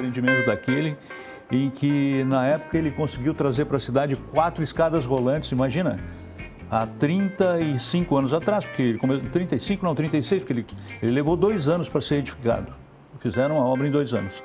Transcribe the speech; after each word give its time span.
empreendimento 0.00 0.46
daquele 0.46 0.96
em 1.50 1.68
que 1.68 2.24
na 2.24 2.46
época 2.46 2.78
ele 2.78 2.90
conseguiu 2.90 3.34
trazer 3.34 3.64
para 3.64 3.76
a 3.76 3.80
cidade 3.80 4.16
quatro 4.16 4.62
escadas 4.62 5.04
rolantes, 5.04 5.50
imagina, 5.50 5.98
há 6.70 6.86
35 6.86 8.16
anos 8.16 8.32
atrás, 8.32 8.64
porque 8.64 8.82
ele 8.82 8.98
come... 8.98 9.20
35 9.20 9.84
não, 9.84 9.94
36, 9.94 10.42
porque 10.42 10.52
ele, 10.52 10.66
ele 11.02 11.12
levou 11.12 11.36
dois 11.36 11.68
anos 11.68 11.88
para 11.88 12.00
ser 12.00 12.16
edificado. 12.16 12.72
Fizeram 13.18 13.60
a 13.60 13.64
obra 13.64 13.86
em 13.86 13.90
dois 13.90 14.14
anos. 14.14 14.42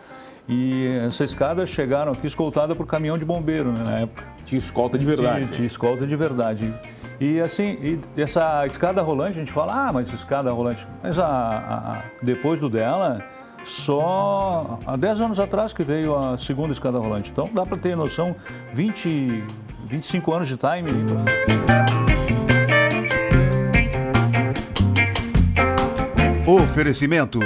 E 0.48 0.88
essas 1.06 1.32
escadas 1.32 1.70
chegaram 1.70 2.12
aqui 2.12 2.28
escoltada 2.28 2.76
por 2.76 2.86
caminhão 2.86 3.18
de 3.18 3.26
bombeiro 3.26 3.72
né, 3.72 3.84
na 3.84 4.00
época. 4.00 4.24
Tinha 4.44 4.60
escolta 4.60 4.98
de 4.98 5.06
verdade. 5.06 5.40
Tinha, 5.42 5.52
tinha 5.52 5.66
escolta 5.66 6.06
de 6.06 6.16
verdade. 6.16 6.74
E 7.20 7.40
assim, 7.40 8.00
e 8.16 8.22
essa 8.22 8.66
escada 8.66 9.02
rolante, 9.02 9.34
a 9.34 9.36
gente 9.36 9.52
fala, 9.52 9.88
ah, 9.88 9.94
mas 9.94 10.12
escada 10.12 10.52
rolante. 10.52 10.86
Mas 11.02 11.18
a, 11.18 11.28
a 11.28 12.02
depois 12.22 12.60
do 12.60 12.70
dela, 12.70 13.24
só 13.66 14.80
há 14.86 14.96
10 14.96 15.22
anos 15.22 15.40
atrás 15.40 15.74
que 15.74 15.84
veio 15.84 16.16
a 16.16 16.38
segunda 16.38 16.72
escada 16.72 17.00
rolante. 17.00 17.32
Então 17.32 17.50
dá 17.54 17.66
para 17.66 17.78
ter 17.78 17.96
noção, 17.96 18.36
20, 18.74 19.44
25 19.88 20.34
anos 20.34 20.48
de 20.48 20.58
time. 20.58 20.90
Oferecimento 26.48 27.40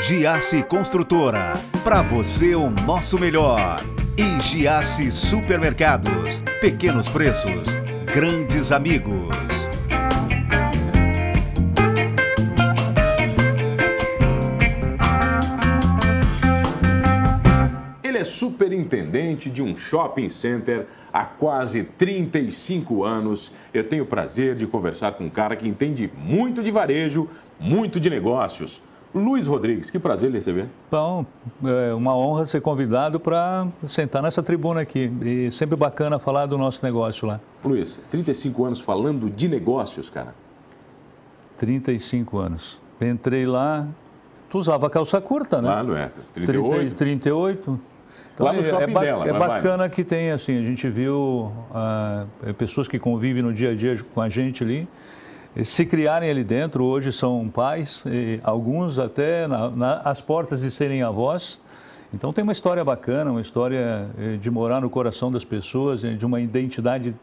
Giasse 0.00 0.62
Construtora. 0.62 1.54
Para 1.82 2.02
você 2.02 2.54
o 2.54 2.70
nosso 2.70 3.18
melhor. 3.18 3.82
E 4.16 4.40
Giasse 4.40 5.10
Supermercados. 5.10 6.42
Pequenos 6.60 7.08
preços, 7.08 7.76
grandes 8.06 8.72
amigos. 8.72 9.65
Superintendente 18.26 19.48
de 19.48 19.62
um 19.62 19.76
shopping 19.76 20.28
center 20.28 20.86
há 21.12 21.24
quase 21.24 21.82
35 21.82 23.04
anos. 23.04 23.50
Eu 23.72 23.84
tenho 23.84 24.04
o 24.04 24.06
prazer 24.06 24.54
de 24.54 24.66
conversar 24.66 25.12
com 25.12 25.24
um 25.24 25.30
cara 25.30 25.56
que 25.56 25.66
entende 25.66 26.10
muito 26.16 26.62
de 26.62 26.70
varejo, 26.70 27.28
muito 27.58 27.98
de 27.98 28.10
negócios. 28.10 28.82
Luiz 29.14 29.46
Rodrigues, 29.46 29.90
que 29.90 29.98
prazer 29.98 30.30
lhe 30.30 30.36
receber. 30.36 30.66
Bom, 30.90 31.24
é 31.64 31.94
uma 31.94 32.14
honra 32.14 32.44
ser 32.44 32.60
convidado 32.60 33.18
para 33.18 33.66
sentar 33.88 34.22
nessa 34.22 34.42
tribuna 34.42 34.82
aqui. 34.82 35.10
E 35.22 35.50
sempre 35.50 35.74
bacana 35.74 36.18
falar 36.18 36.44
do 36.44 36.58
nosso 36.58 36.84
negócio 36.84 37.26
lá. 37.26 37.40
Luiz, 37.64 37.98
35 38.10 38.64
anos 38.66 38.80
falando 38.80 39.30
de 39.30 39.48
negócios, 39.48 40.10
cara. 40.10 40.34
35 41.56 42.38
anos. 42.38 42.78
Entrei 43.00 43.46
lá, 43.46 43.88
tu 44.50 44.58
usava 44.58 44.90
calça 44.90 45.18
curta, 45.20 45.62
né? 45.62 45.68
Claro, 45.68 45.96
é. 45.96 46.10
38. 46.34 46.94
30, 46.94 46.94
38. 46.96 47.80
Então, 48.36 48.44
lá 48.44 48.52
no 48.52 48.60
é, 48.60 48.62
shopping 48.64 48.90
é, 48.90 48.92
ba 48.92 49.00
dela. 49.00 49.26
é 49.26 49.32
vai. 49.32 49.48
bacana 49.48 49.88
que 49.88 50.04
tem, 50.04 50.30
assim, 50.30 50.58
a 50.58 50.62
gente 50.62 50.86
viu 50.90 51.50
ah, 51.74 52.26
pessoas 52.58 52.86
que 52.86 52.98
convivem 52.98 53.42
no 53.42 53.50
dia 53.50 53.70
a 53.70 53.74
dia 53.74 53.96
com 54.14 54.20
a 54.20 54.28
gente 54.28 54.62
ali, 54.62 54.86
eh, 55.56 55.64
se 55.64 55.86
criarem 55.86 56.28
ali 56.28 56.44
dentro, 56.44 56.84
hoje 56.84 57.10
são 57.14 57.48
pais, 57.48 58.04
alguns 58.44 58.98
até 58.98 59.46
na, 59.46 59.70
na, 59.70 59.94
às 60.00 60.20
portas 60.20 60.60
de 60.60 60.70
serem 60.70 61.02
avós. 61.02 61.58
Então 62.12 62.30
tem 62.30 62.42
uma 62.42 62.52
história 62.52 62.84
bacana, 62.84 63.30
uma 63.30 63.40
história 63.40 64.06
eh, 64.18 64.36
de 64.36 64.50
morar 64.50 64.82
no 64.82 64.90
coração 64.90 65.32
das 65.32 65.44
pessoas, 65.44 66.04
eh, 66.04 66.12
de 66.12 66.26
uma 66.26 66.38
identidade 66.38 67.14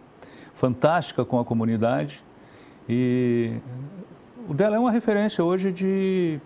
fantástica 0.55 1.23
com 1.23 1.39
a 1.39 1.45
comunidade. 1.45 2.23
E 2.89 3.53
o 4.49 4.53
dela 4.55 4.77
é 4.77 4.79
uma 4.79 4.91
referência 4.91 5.43
hoje 5.43 5.71
de, 5.71 6.39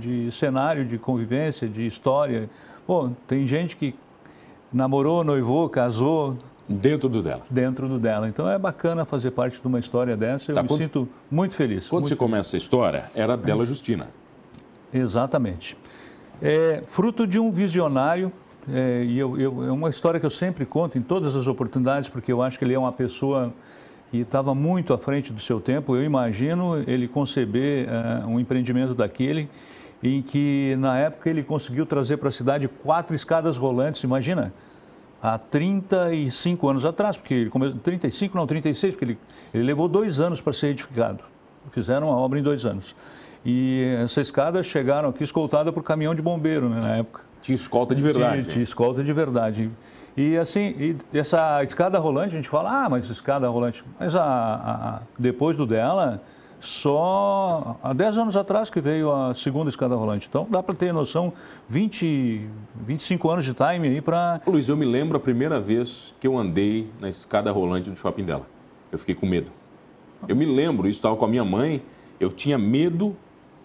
de 0.00 0.30
cenário, 0.32 0.84
de 0.84 0.98
convivência, 0.98 1.68
de 1.68 1.86
história. 1.86 2.48
Pô, 2.84 3.10
tem 3.28 3.46
gente 3.46 3.76
que 3.76 3.94
namorou, 4.74 5.22
noivou, 5.24 5.68
casou 5.68 6.36
Dentro 6.68 7.08
do 7.08 7.22
dela. 7.22 7.42
dentro 7.48 7.88
do 7.88 7.98
dela. 7.98 8.28
Então 8.28 8.48
é 8.48 8.58
bacana 8.58 9.04
fazer 9.04 9.30
parte 9.30 9.60
de 9.60 9.66
uma 9.66 9.78
história 9.78 10.16
dessa. 10.16 10.50
Eu 10.50 10.54
Tá, 10.54 10.62
me 10.62 10.68
quando- 10.68 10.78
sinto 10.80 11.08
muito 11.30 11.54
feliz. 11.54 11.86
Quando 11.88 12.02
muito 12.02 12.08
se 12.14 12.16
começa 12.16 12.56
a 12.56 12.58
história, 12.58 13.04
era 13.14 13.36
dela 13.36 13.64
Justina. 13.64 14.08
Exatamente. 14.92 15.76
É 16.42 16.82
fruto 16.86 17.26
de 17.26 17.38
um 17.38 17.50
visionário, 17.50 18.32
é, 18.72 19.04
e 19.04 19.18
eu, 19.18 19.38
eu- 19.40 19.64
é 19.64 19.70
uma 19.70 19.90
história 19.90 20.18
que 20.18 20.26
eu 20.26 20.30
sempre 20.30 20.64
conto 20.64 20.98
em 20.98 21.02
todas 21.02 21.36
as 21.36 21.46
oportunidades, 21.46 22.08
porque 22.08 22.32
eu 22.32 22.42
acho 22.42 22.58
que 22.58 22.64
ele 22.64 22.74
é 22.74 22.78
uma 22.78 22.92
pessoa 22.92 23.52
que 24.10 24.18
estava 24.18 24.54
muito 24.54 24.92
à 24.92 24.98
frente 24.98 25.32
do 25.32 25.40
seu 25.40 25.60
tempo. 25.60 25.94
Eu 25.96 26.02
imagino 26.04 26.82
ele 26.86 27.06
conceber 27.08 27.88
é, 27.88 28.24
um 28.26 28.38
empreendimento 28.40 28.94
daquele 28.94 29.48
em 30.02 30.20
que, 30.22 30.76
na 30.78 30.98
época, 30.98 31.30
ele 31.30 31.42
conseguiu 31.42 31.86
trazer 31.86 32.18
para 32.18 32.28
a 32.28 32.32
cidade 32.32 32.68
quatro 32.68 33.14
escadas 33.14 33.56
rolantes, 33.56 34.02
imagina? 34.02 34.52
Há 35.26 35.38
35 35.38 36.68
anos 36.68 36.84
atrás, 36.84 37.16
porque 37.16 37.32
ele 37.32 37.48
come... 37.48 37.72
35 37.72 38.36
não, 38.36 38.46
36, 38.46 38.92
porque 38.92 39.04
ele, 39.06 39.18
ele 39.54 39.64
levou 39.64 39.88
dois 39.88 40.20
anos 40.20 40.42
para 40.42 40.52
ser 40.52 40.66
edificado. 40.68 41.20
Fizeram 41.70 42.12
a 42.12 42.16
obra 42.16 42.38
em 42.38 42.42
dois 42.42 42.66
anos. 42.66 42.94
E 43.42 43.96
essas 44.02 44.26
escadas 44.26 44.66
chegaram 44.66 45.08
aqui 45.08 45.24
escoltada 45.24 45.72
por 45.72 45.82
caminhão 45.82 46.14
de 46.14 46.20
bombeiro 46.20 46.68
né, 46.68 46.78
na 46.78 46.96
época. 46.96 47.22
Tinha 47.40 47.56
escolta 47.56 47.94
de 47.94 48.02
verdade. 48.02 48.42
Tinha, 48.42 48.52
tinha 48.52 48.62
escolta 48.62 49.02
de 49.02 49.12
verdade. 49.14 49.70
E 50.14 50.36
assim, 50.36 50.96
e 51.12 51.18
essa 51.18 51.64
escada 51.64 51.98
rolante, 51.98 52.34
a 52.34 52.36
gente 52.36 52.48
fala, 52.48 52.84
ah, 52.84 52.88
mas 52.90 53.08
escada 53.08 53.48
rolante. 53.48 53.82
Mas 53.98 54.14
a- 54.14 54.22
a- 54.22 55.00
depois 55.18 55.56
do 55.56 55.66
dela, 55.66 56.20
só 56.66 57.76
há 57.82 57.92
10 57.92 58.18
anos 58.18 58.36
atrás 58.36 58.70
que 58.70 58.80
veio 58.80 59.12
a 59.12 59.34
segunda 59.34 59.68
escada 59.68 59.94
rolante. 59.94 60.26
Então 60.28 60.46
dá 60.50 60.62
para 60.62 60.74
ter 60.74 60.92
noção, 60.92 61.32
20, 61.68 62.48
25 62.74 63.30
anos 63.30 63.44
de 63.44 63.54
time 63.54 63.88
aí 63.88 64.00
para. 64.00 64.40
Luiz, 64.46 64.68
eu 64.68 64.76
me 64.76 64.84
lembro 64.84 65.16
a 65.16 65.20
primeira 65.20 65.60
vez 65.60 66.14
que 66.20 66.26
eu 66.26 66.36
andei 66.38 66.88
na 67.00 67.08
escada 67.08 67.50
rolante 67.52 67.90
do 67.90 67.96
shopping 67.96 68.24
dela. 68.24 68.46
Eu 68.90 68.98
fiquei 68.98 69.14
com 69.14 69.26
medo. 69.26 69.50
Eu 70.26 70.36
me 70.36 70.46
lembro, 70.46 70.88
isso 70.88 70.98
estava 70.98 71.16
com 71.16 71.24
a 71.24 71.28
minha 71.28 71.44
mãe, 71.44 71.82
eu 72.18 72.30
tinha 72.32 72.56
medo 72.56 73.14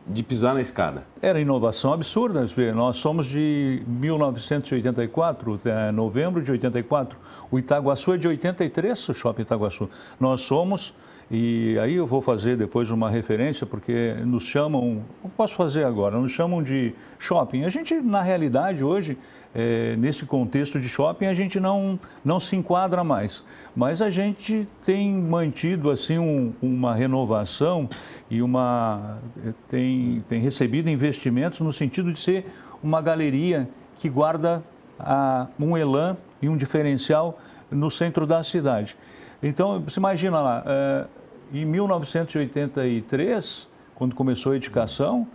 de 0.09 0.23
pisar 0.23 0.55
na 0.55 0.61
escada. 0.61 1.03
Era 1.21 1.39
inovação 1.39 1.93
absurda. 1.93 2.45
Nós 2.73 2.97
somos 2.97 3.27
de 3.27 3.83
1984, 3.87 5.61
é, 5.65 5.91
novembro 5.91 6.41
de 6.41 6.51
84. 6.51 7.17
O 7.51 7.59
Itaguaçu 7.59 8.13
é 8.13 8.17
de 8.17 8.27
83, 8.27 9.09
o 9.09 9.13
Shopping 9.13 9.43
Itaguaçu. 9.43 9.87
Nós 10.19 10.41
somos, 10.41 10.95
e 11.31 11.77
aí 11.79 11.93
eu 11.95 12.07
vou 12.07 12.21
fazer 12.21 12.57
depois 12.57 12.89
uma 12.89 13.07
referência, 13.09 13.65
porque 13.67 14.15
nos 14.25 14.43
chamam, 14.43 15.03
posso 15.37 15.53
fazer 15.53 15.83
agora, 15.83 16.17
nos 16.17 16.31
chamam 16.31 16.63
de 16.63 16.93
shopping. 17.19 17.65
A 17.65 17.69
gente, 17.69 17.93
na 17.95 18.21
realidade, 18.21 18.83
hoje, 18.83 19.15
é, 19.53 19.95
nesse 19.95 20.25
contexto 20.25 20.79
de 20.79 20.89
shopping, 20.89 21.27
a 21.27 21.33
gente 21.35 21.59
não, 21.59 21.99
não 22.25 22.39
se 22.39 22.55
enquadra 22.55 23.03
mais. 23.03 23.45
Mas 23.75 24.01
a 24.01 24.09
gente 24.09 24.67
tem 24.83 25.13
mantido 25.13 25.91
assim 25.91 26.17
um- 26.17 26.51
uma 26.61 26.95
renovação 26.95 27.87
e 28.29 28.41
uma 28.41 29.19
tem, 29.67 30.23
tem 30.27 30.41
recebido 30.41 30.89
investimentos 30.89 31.59
no 31.59 31.71
sentido 31.71 32.11
de 32.11 32.19
ser 32.19 32.45
uma 32.81 33.01
galeria 33.01 33.69
que 33.99 34.09
guarda 34.09 34.63
ah, 34.99 35.45
um 35.59 35.77
elan 35.77 36.17
e 36.41 36.49
um 36.49 36.57
diferencial 36.57 37.39
no 37.69 37.91
centro 37.91 38.25
da 38.25 38.43
cidade. 38.43 38.97
Então, 39.41 39.79
você 39.79 39.99
imagina 39.99 40.41
lá, 40.41 40.63
eh, 40.65 41.05
em 41.53 41.65
1983, 41.65 43.67
quando 43.95 44.15
começou 44.15 44.51
a 44.51 44.55
edificação, 44.55 45.27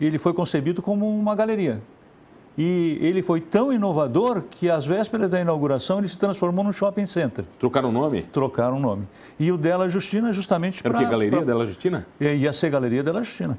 ele 0.00 0.18
foi 0.18 0.32
concebido 0.32 0.82
como 0.82 1.08
uma 1.08 1.34
galeria. 1.34 1.80
E 2.56 2.98
ele 3.00 3.22
foi 3.22 3.40
tão 3.40 3.72
inovador 3.72 4.42
que, 4.50 4.68
às 4.68 4.84
vésperas 4.84 5.30
da 5.30 5.40
inauguração, 5.40 5.98
ele 5.98 6.08
se 6.08 6.18
transformou 6.18 6.62
num 6.62 6.72
shopping 6.72 7.06
center. 7.06 7.44
Trocaram 7.58 7.88
o 7.88 7.92
nome? 7.92 8.22
Trocaram 8.22 8.76
o 8.76 8.80
nome. 8.80 9.08
E 9.40 9.50
o 9.50 9.56
dela 9.56 9.88
Justina, 9.88 10.32
justamente 10.32 10.80
Era 10.84 10.90
o 10.90 10.92
para. 10.92 11.04
que? 11.04 11.10
Galeria 11.10 11.42
dela 11.42 11.64
Justina? 11.64 12.06
Ia 12.20 12.52
ser 12.52 12.68
Galeria 12.68 13.02
Della 13.02 13.22
Justina. 13.22 13.58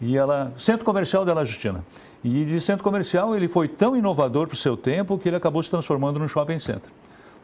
E 0.00 0.16
ela, 0.16 0.54
Centro 0.56 0.86
Comercial 0.86 1.26
Della 1.26 1.44
Justina. 1.44 1.84
E 2.24 2.44
de 2.44 2.60
centro 2.60 2.84
comercial 2.84 3.34
ele 3.34 3.48
foi 3.48 3.66
tão 3.66 3.96
inovador 3.96 4.46
para 4.46 4.54
o 4.54 4.56
seu 4.56 4.76
tempo 4.76 5.18
que 5.18 5.28
ele 5.28 5.36
acabou 5.36 5.62
se 5.62 5.70
transformando 5.70 6.18
num 6.18 6.28
shopping 6.28 6.58
center. 6.58 6.90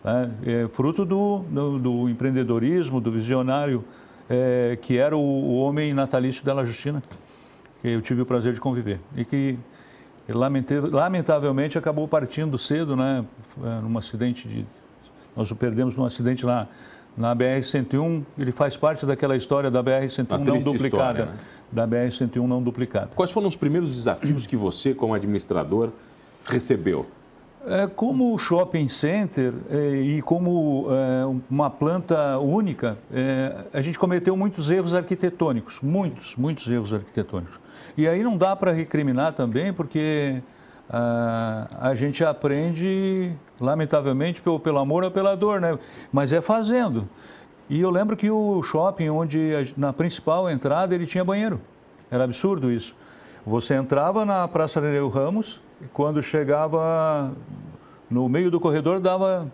né? 0.04 0.30
É 0.44 0.68
fruto 0.68 1.04
do, 1.04 1.40
do, 1.48 1.78
do 1.78 2.08
empreendedorismo, 2.08 3.00
do 3.00 3.10
visionário 3.10 3.84
é, 4.28 4.78
que 4.80 4.98
era 4.98 5.16
o, 5.16 5.20
o 5.20 5.56
homem 5.58 5.94
natalício 5.94 6.44
Della 6.44 6.64
Justina, 6.64 7.02
que 7.80 7.88
eu 7.88 8.00
tive 8.00 8.22
o 8.22 8.26
prazer 8.26 8.52
de 8.52 8.60
conviver. 8.60 9.00
E 9.16 9.24
que 9.24 9.58
lamentavelmente 10.28 11.78
acabou 11.78 12.08
partindo 12.08 12.58
cedo, 12.58 12.96
né? 12.96 13.24
É, 13.62 13.80
num 13.80 13.96
acidente 13.96 14.48
de. 14.48 14.66
Nós 15.36 15.50
o 15.50 15.56
perdemos 15.56 15.96
num 15.96 16.04
acidente 16.04 16.44
lá 16.44 16.66
na 17.16 17.34
BR-101. 17.34 18.22
Ele 18.38 18.52
faz 18.52 18.76
parte 18.76 19.06
daquela 19.06 19.36
história 19.36 19.70
da 19.70 19.82
BR-101 19.82 20.26
Uma 20.30 20.38
não 20.38 20.58
duplicada. 20.58 20.88
história, 20.88 21.24
né? 21.26 21.34
Da 21.70 21.86
BR-101 21.86 22.46
não 22.46 22.62
duplicada. 22.62 23.10
Quais 23.14 23.30
foram 23.30 23.48
os 23.48 23.56
primeiros 23.56 23.90
desafios 23.90 24.46
que 24.46 24.56
você, 24.56 24.94
como 24.94 25.14
administrador, 25.14 25.90
recebeu? 26.46 27.06
É, 27.68 27.88
como 27.88 28.38
shopping 28.38 28.86
center 28.86 29.52
é, 29.68 29.96
e 29.96 30.22
como 30.22 30.86
é, 30.88 31.40
uma 31.50 31.68
planta 31.68 32.38
única, 32.38 32.96
a 33.72 33.80
gente 33.80 33.98
cometeu 33.98 34.36
muitos 34.36 34.70
erros 34.70 34.94
arquitetônicos, 34.94 35.80
muitos, 35.80 36.36
muitos 36.36 36.70
erros 36.70 36.94
arquitetônicos. 36.94 37.58
E 37.96 38.06
aí 38.06 38.22
não 38.22 38.36
dá 38.36 38.54
para 38.54 38.70
recriminar 38.72 39.32
também, 39.32 39.72
porque 39.72 40.40
a 40.88 41.92
gente 41.96 42.24
aprende, 42.24 43.32
lamentavelmente, 43.60 44.40
pelo, 44.40 44.60
pelo 44.60 44.78
amor 44.78 45.02
ou 45.02 45.10
pela 45.10 45.36
dor, 45.36 45.60
né? 45.60 45.76
Mas 46.12 46.32
é 46.32 46.40
fazendo. 46.40 47.08
E 47.68 47.80
eu 47.80 47.90
lembro 47.90 48.16
que 48.16 48.30
o 48.30 48.62
shopping, 48.62 49.08
onde 49.08 49.74
na 49.76 49.92
principal 49.92 50.48
entrada 50.48 50.94
ele 50.94 51.06
tinha 51.06 51.24
banheiro. 51.24 51.60
Era 52.08 52.22
absurdo 52.22 52.70
isso. 52.70 52.94
Você 53.44 53.74
entrava 53.74 54.24
na 54.24 54.46
Praça 54.46 54.80
Nereu 54.80 55.08
Ramos 55.08 55.60
e 55.80 55.86
quando 55.92 56.22
chegava 56.22 57.32
no 58.10 58.28
meio 58.28 58.50
do 58.50 58.58
corredor 58.58 59.00
dava 59.00 59.50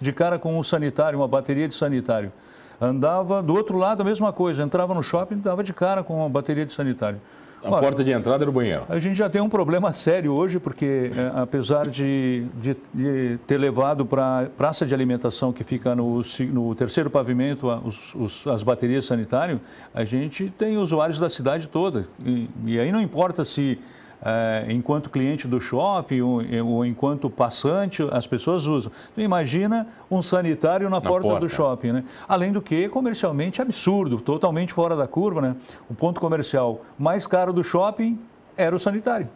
de 0.00 0.12
cara 0.12 0.38
com 0.38 0.58
um 0.58 0.62
sanitário, 0.62 1.18
uma 1.18 1.28
bateria 1.28 1.68
de 1.68 1.74
sanitário. 1.74 2.32
Andava 2.80 3.42
do 3.42 3.54
outro 3.54 3.76
lado 3.76 4.02
a 4.02 4.04
mesma 4.04 4.32
coisa, 4.32 4.62
entrava 4.62 4.94
no 4.94 5.02
shopping 5.02 5.38
dava 5.38 5.64
de 5.64 5.72
cara 5.72 6.04
com 6.04 6.18
uma 6.18 6.28
bateria 6.28 6.64
de 6.64 6.72
sanitário. 6.72 7.20
A 7.64 7.70
Olha, 7.70 7.82
porta 7.82 8.04
de 8.04 8.12
entrada 8.12 8.44
era 8.44 8.50
o 8.50 8.52
banheiro. 8.52 8.84
A 8.88 9.00
gente 9.00 9.16
já 9.16 9.28
tem 9.28 9.42
um 9.42 9.48
problema 9.48 9.90
sério 9.92 10.32
hoje, 10.32 10.60
porque 10.60 11.10
é, 11.16 11.40
apesar 11.40 11.88
de, 11.88 12.46
de, 12.54 12.76
de, 12.94 13.38
ter 13.48 13.58
levado 13.58 14.06
para 14.06 14.42
a 14.42 14.46
praça 14.46 14.86
de 14.86 14.94
alimentação 14.94 15.52
que 15.52 15.64
fica 15.64 15.92
no, 15.94 16.22
no 16.52 16.74
terceiro 16.76 17.10
pavimento 17.10 17.66
os, 17.84 18.14
os, 18.14 18.46
as 18.46 18.62
baterias 18.62 19.06
sanitárias, 19.06 19.58
a 19.92 20.04
gente 20.04 20.52
tem 20.56 20.78
usuários 20.78 21.18
da 21.18 21.28
cidade 21.28 21.66
toda. 21.66 22.06
E, 22.24 22.48
e 22.64 22.78
aí 22.78 22.92
não 22.92 23.00
importa 23.00 23.44
se 23.44 23.76
é, 24.22 24.66
enquanto 24.68 25.10
cliente 25.10 25.46
do 25.46 25.60
shopping 25.60 26.20
ou, 26.20 26.42
ou, 26.64 26.84
enquanto 26.84 27.30
passante, 27.30 28.02
as 28.10 28.26
pessoas 28.26 28.66
usam. 28.66 28.90
Então, 29.12 29.24
imagina 29.24 29.86
um 30.10 30.20
sanitário 30.20 30.88
na, 30.88 30.96
na 30.96 31.00
porta, 31.00 31.28
porta, 31.28 31.40
do 31.40 31.48
shopping, 31.48 31.92
né? 31.92 32.04
Além 32.28 32.52
do 32.52 32.60
que, 32.60 32.88
comercialmente 32.88 33.62
absurdo, 33.62 34.20
totalmente 34.20 34.72
fora 34.72 34.96
da 34.96 35.06
curva, 35.06 35.40
né? 35.40 35.56
O 35.88 35.94
ponto 35.94 36.20
comercial 36.20 36.82
mais 36.98 37.26
caro 37.26 37.52
do 37.52 37.62
shopping 37.62 38.18
era 38.56 38.74
o 38.74 38.78
sanitário. 38.78 39.28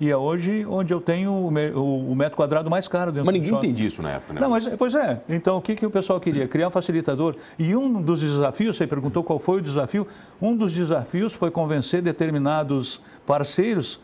E 0.00 0.10
é 0.10 0.16
hoje 0.16 0.64
onde 0.66 0.94
eu 0.94 1.00
tenho 1.00 1.30
o, 1.30 2.14
metro 2.14 2.34
quadrado 2.34 2.70
mais 2.70 2.88
caro 2.88 3.12
dentro 3.12 3.26
Mas 3.26 3.34
ninguém 3.34 3.52
entende 3.52 3.84
isso 3.84 4.00
na 4.00 4.12
época, 4.12 4.32
né? 4.32 4.40
Não, 4.40 4.48
mas, 4.48 4.66
pois 4.78 4.94
é. 4.94 5.20
Então, 5.28 5.58
o 5.58 5.60
que, 5.60 5.74
que 5.74 5.84
o 5.84 5.90
pessoal 5.90 6.18
queria? 6.18 6.48
Criar 6.48 6.68
um 6.68 6.70
facilitador. 6.70 7.36
E 7.58 7.76
um 7.76 8.00
dos 8.00 8.22
desafios, 8.22 8.78
você 8.78 8.86
perguntou 8.86 9.22
qual 9.22 9.38
foi 9.38 9.58
o 9.58 9.60
desafio, 9.60 10.08
um 10.40 10.56
dos 10.56 10.72
desafios 10.72 11.34
foi 11.34 11.50
convencer 11.50 12.00
determinados 12.00 13.02
parceiros 13.26 14.00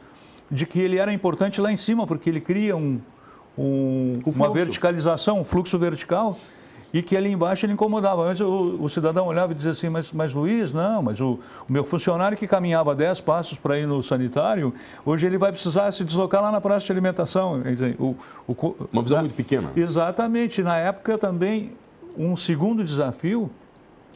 de 0.50 0.66
que 0.66 0.80
ele 0.80 0.98
era 0.98 1.12
importante 1.12 1.60
lá 1.60 1.72
em 1.72 1.76
cima, 1.76 2.06
porque 2.06 2.30
ele 2.30 2.40
cria 2.40 2.76
um, 2.76 3.00
um, 3.58 4.20
uma 4.26 4.50
verticalização, 4.50 5.40
um 5.40 5.44
fluxo 5.44 5.78
vertical, 5.78 6.38
e 6.92 7.02
que 7.02 7.16
ali 7.16 7.30
embaixo 7.30 7.66
ele 7.66 7.72
incomodava. 7.72 8.26
Mas 8.26 8.40
o, 8.40 8.78
o 8.80 8.88
cidadão 8.88 9.26
olhava 9.26 9.52
e 9.52 9.54
dizia 9.54 9.72
assim, 9.72 9.88
mas, 9.88 10.12
mas 10.12 10.32
Luiz, 10.32 10.72
não, 10.72 11.02
mas 11.02 11.20
o, 11.20 11.38
o 11.68 11.72
meu 11.72 11.84
funcionário 11.84 12.38
que 12.38 12.46
caminhava 12.46 12.94
10 12.94 13.20
passos 13.20 13.58
para 13.58 13.78
ir 13.78 13.86
no 13.86 14.02
sanitário, 14.02 14.72
hoje 15.04 15.26
ele 15.26 15.36
vai 15.36 15.52
precisar 15.52 15.90
se 15.92 16.04
deslocar 16.04 16.42
lá 16.42 16.50
na 16.50 16.60
praça 16.60 16.86
de 16.86 16.92
alimentação. 16.92 17.60
Dizer, 17.62 17.96
o, 17.98 18.16
uma 18.92 19.02
visão 19.02 19.20
muito 19.20 19.34
pequena. 19.34 19.70
Exatamente. 19.76 20.62
Na 20.62 20.78
época 20.78 21.18
também, 21.18 21.72
um 22.16 22.36
segundo 22.36 22.82
desafio 22.84 23.50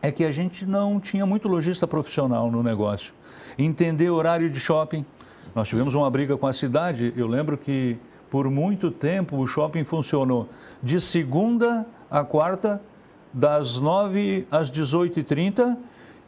é 0.00 0.10
que 0.10 0.24
a 0.24 0.32
gente 0.32 0.64
não 0.64 0.98
tinha 0.98 1.26
muito 1.26 1.48
lojista 1.48 1.86
profissional 1.86 2.50
no 2.50 2.62
negócio. 2.62 3.12
Entender 3.58 4.08
horário 4.08 4.48
de 4.48 4.58
shopping, 4.58 5.04
nós 5.54 5.68
tivemos 5.68 5.94
uma 5.94 6.10
briga 6.10 6.36
com 6.36 6.46
a 6.46 6.52
cidade. 6.52 7.12
Eu 7.16 7.26
lembro 7.26 7.56
que 7.56 7.96
por 8.30 8.48
muito 8.48 8.90
tempo 8.90 9.36
o 9.36 9.46
shopping 9.46 9.84
funcionou 9.84 10.48
de 10.82 11.00
segunda 11.00 11.86
a 12.10 12.24
quarta, 12.24 12.80
das 13.32 13.78
9 13.78 14.46
às 14.50 14.70
18h30 14.70 15.76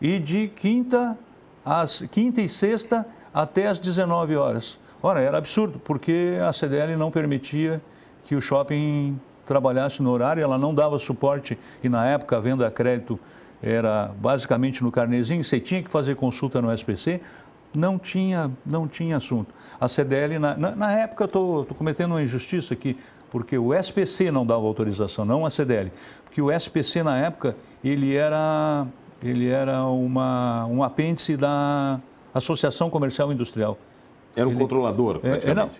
e 0.00 0.18
de 0.18 0.48
quinta, 0.48 1.18
às, 1.64 2.02
quinta 2.10 2.40
e 2.40 2.48
sexta 2.48 3.06
até 3.34 3.66
às 3.66 3.78
19 3.78 4.36
horas. 4.36 4.78
Ora, 5.02 5.20
era 5.20 5.38
absurdo, 5.38 5.80
porque 5.80 6.38
a 6.46 6.52
CDL 6.52 6.96
não 6.96 7.10
permitia 7.10 7.80
que 8.24 8.36
o 8.36 8.40
shopping 8.40 9.18
trabalhasse 9.44 10.00
no 10.00 10.10
horário, 10.10 10.42
ela 10.42 10.56
não 10.56 10.72
dava 10.72 10.98
suporte 10.98 11.58
e 11.82 11.88
na 11.88 12.06
época 12.06 12.36
a 12.36 12.40
venda 12.40 12.66
a 12.66 12.70
crédito 12.70 13.18
era 13.60 14.12
basicamente 14.18 14.82
no 14.82 14.90
carnezinho, 14.90 15.42
você 15.42 15.60
tinha 15.60 15.82
que 15.82 15.90
fazer 15.90 16.16
consulta 16.16 16.60
no 16.60 16.72
SPC 16.72 17.20
não 17.74 17.98
tinha, 17.98 18.50
não 18.64 18.86
tinha 18.86 19.16
assunto. 19.16 19.54
A 19.80 19.88
CDL, 19.88 20.38
na, 20.38 20.56
na, 20.56 20.76
na 20.76 20.92
época, 20.92 21.24
estou 21.24 21.64
cometendo 21.64 22.12
uma 22.12 22.22
injustiça 22.22 22.74
aqui, 22.74 22.96
porque 23.30 23.56
o 23.56 23.74
SPC 23.74 24.30
não 24.30 24.44
dava 24.44 24.66
autorização, 24.66 25.24
não 25.24 25.46
a 25.46 25.50
CDL. 25.50 25.90
Porque 26.24 26.40
o 26.40 26.50
SPC, 26.50 27.02
na 27.02 27.18
época, 27.18 27.56
ele 27.82 28.14
era, 28.14 28.86
ele 29.22 29.48
era 29.48 29.84
uma, 29.84 30.66
um 30.66 30.82
apêndice 30.82 31.36
da 31.36 32.00
Associação 32.34 32.88
Comercial 32.90 33.32
Industrial. 33.32 33.76
Era 34.36 34.46
um 34.48 34.52
ele, 34.52 34.60
controlador, 34.60 35.18
praticamente. 35.18 35.46
É, 35.46 35.50
é, 35.50 35.54
não. 35.54 35.70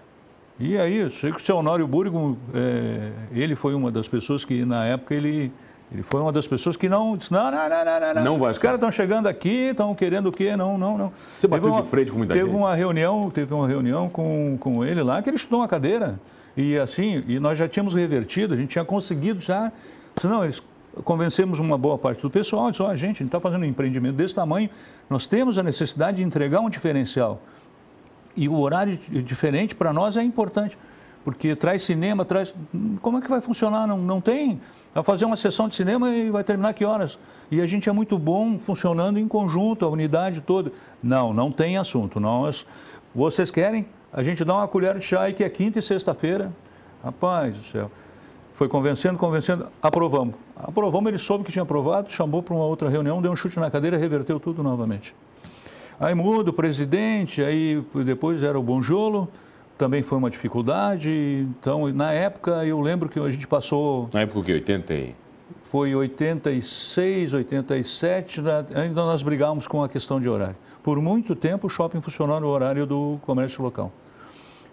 E 0.61 0.79
aí, 0.79 0.97
eu 0.97 1.11
sei 1.11 1.31
que 1.31 1.39
o 1.39 1.41
seu 1.41 1.57
Honório 1.57 1.87
Burgo, 1.87 2.37
é, 2.55 3.13
ele 3.33 3.57
foi 3.57 3.75
uma 3.75 3.91
das 3.91 4.07
pessoas 4.07 4.45
que, 4.45 4.65
na 4.65 4.85
época, 4.85 5.15
ele 5.15 5.53
ele 5.93 6.03
foi 6.03 6.21
uma 6.21 6.33
das 6.33 6.47
pessoas 6.47 6.75
que 6.75 6.89
não 6.89 7.17
disse, 7.17 7.31
não, 7.31 7.51
não, 7.51 7.69
não, 7.69 7.85
não, 7.85 8.15
não. 8.15 8.25
não 8.25 8.39
vai 8.39 8.51
Os 8.51 8.59
caras 8.59 8.77
estão 8.77 8.91
chegando 8.91 9.27
aqui, 9.27 9.69
estão 9.71 9.95
querendo 9.95 10.31
o 10.31 10.33
quê? 10.33 10.57
Não, 10.57 10.79
não, 10.79 10.97
não. 10.97 11.13
Você 11.37 11.47
bateu 11.47 11.71
uma, 11.71 11.83
de 11.83 11.89
frente 11.89 12.11
com 12.11 12.17
muita 12.19 12.33
teve 12.33 12.49
gente? 12.49 12.59
Uma 12.59 12.75
reunião, 12.75 13.31
teve 13.31 13.53
uma 13.53 13.69
reunião 13.69 14.09
com, 14.09 14.57
com 14.59 14.83
ele 14.83 15.03
lá, 15.03 15.21
que 15.21 15.29
ele 15.29 15.37
estudou 15.37 15.61
uma 15.61 15.69
cadeira. 15.69 16.19
E 16.57 16.79
assim, 16.79 17.23
e 17.29 17.39
nós 17.39 17.59
já 17.59 17.69
tínhamos 17.69 17.95
revertido, 17.95 18.55
a 18.55 18.57
gente 18.57 18.71
tinha 18.71 18.85
conseguido 18.85 19.41
já. 19.41 19.71
Não, 20.25 20.45
eles 20.45 20.63
convencemos 21.05 21.59
uma 21.59 21.77
boa 21.77 21.99
parte 21.99 22.23
do 22.23 22.31
pessoal, 22.31 22.71
disse, 22.71 22.83
oh, 22.83 22.87
a 22.87 22.95
gente, 22.95 23.05
a 23.05 23.09
gente 23.09 23.25
está 23.25 23.41
fazendo 23.41 23.63
um 23.63 23.67
empreendimento 23.67 24.15
desse 24.15 24.35
tamanho, 24.35 24.71
nós 25.11 25.27
temos 25.27 25.59
a 25.59 25.63
necessidade 25.63 26.19
de 26.19 26.23
entregar 26.23 26.61
um 26.61 26.71
diferencial. 26.71 27.41
E 28.35 28.49
o 28.49 28.59
horário 28.59 28.99
diferente 29.23 29.75
para 29.75 29.93
nós 29.93 30.17
é 30.17 30.23
importante, 30.23 30.79
porque 31.23 31.55
traz 31.55 31.83
cinema, 31.83 32.25
traz. 32.25 32.55
Como 33.03 33.19
é 33.19 33.21
que 33.21 33.29
vai 33.29 33.43
funcionar? 33.43 33.87
Não, 33.87 33.99
não 33.99 34.21
tem. 34.23 34.59
Vai 34.95 35.03
fazer 35.03 35.25
uma 35.25 35.37
sessão 35.37 35.69
de 35.69 35.75
cinema 35.75 36.11
e 36.11 36.31
vai 36.31 36.45
terminar 36.45 36.75
que 36.75 36.85
horas? 36.85 37.19
E 37.51 37.61
a 37.63 37.67
gente 37.67 37.89
é 37.89 37.93
muito 37.93 38.19
bom 38.19 38.59
funcionando 38.59 39.19
em 39.19 39.27
conjunto, 39.27 39.87
a 39.87 39.89
unidade 39.89 40.43
toda. 40.43 40.71
Não, 41.03 41.33
não 41.33 41.51
tem 41.51 41.79
assunto. 41.79 42.21
Nós, 42.21 42.67
vocês 43.15 43.51
querem? 43.51 43.87
A 44.13 44.23
gente 44.23 44.45
dá 44.45 44.55
uma 44.55 44.69
colher 44.69 44.99
de 44.99 45.05
chá 45.05 45.23
aí 45.23 45.33
que 45.33 45.43
é 45.43 45.49
quinta 45.49 45.79
e 45.79 45.83
sexta-feira. 45.83 46.53
Rapaz 47.03 47.57
do 47.57 47.65
céu. 47.65 47.91
Foi 48.55 48.69
convencendo, 48.69 49.19
convencendo, 49.19 49.67
aprovamos. 49.81 50.35
Aprovamos, 50.55 51.09
ele 51.09 51.19
soube 51.19 51.43
que 51.43 51.51
tinha 51.51 51.63
aprovado, 51.63 52.13
chamou 52.13 52.43
para 52.43 52.55
uma 52.55 52.65
outra 52.65 52.89
reunião, 52.91 53.23
deu 53.23 53.33
um 53.33 53.37
chute 53.37 53.59
na 53.59 53.71
cadeira, 53.71 53.97
reverteu 53.97 54.39
tudo 54.39 54.63
novamente. 54.63 55.15
Aí 55.99 56.15
muda 56.15 56.51
o 56.51 56.53
presidente, 56.53 57.43
aí 57.43 57.83
depois 58.05 58.43
era 58.43 58.59
o 58.59 58.63
Bonjolo, 58.63 59.27
também 59.83 60.05
foi 60.05 60.17
uma 60.17 60.31
dificuldade. 60.31 61.45
Então, 61.59 61.93
na 61.93 62.13
época, 62.13 62.65
eu 62.65 62.81
lembro 62.81 63.09
que 63.09 63.19
a 63.19 63.29
gente 63.29 63.49
passou. 63.49 64.09
Na 64.15 64.21
época 64.21 64.39
o 64.39 64.45
que? 64.45 64.53
80 64.53 64.95
e... 64.95 65.15
Foi 65.65 65.93
86, 65.93 67.35
87, 67.35 68.43
ainda 68.77 69.03
nós 69.03 69.25
brigávamos 69.25 69.67
com 69.67 69.83
a 69.83 69.89
questão 69.89 70.21
de 70.21 70.29
horário. 70.29 70.55
Por 70.85 71.01
muito 71.01 71.35
tempo, 71.35 71.67
o 71.67 71.71
shopping 71.71 72.01
funcionou 72.01 72.39
no 72.39 72.47
horário 72.47 72.87
do 72.87 73.19
comércio 73.23 73.61
local. 73.61 73.91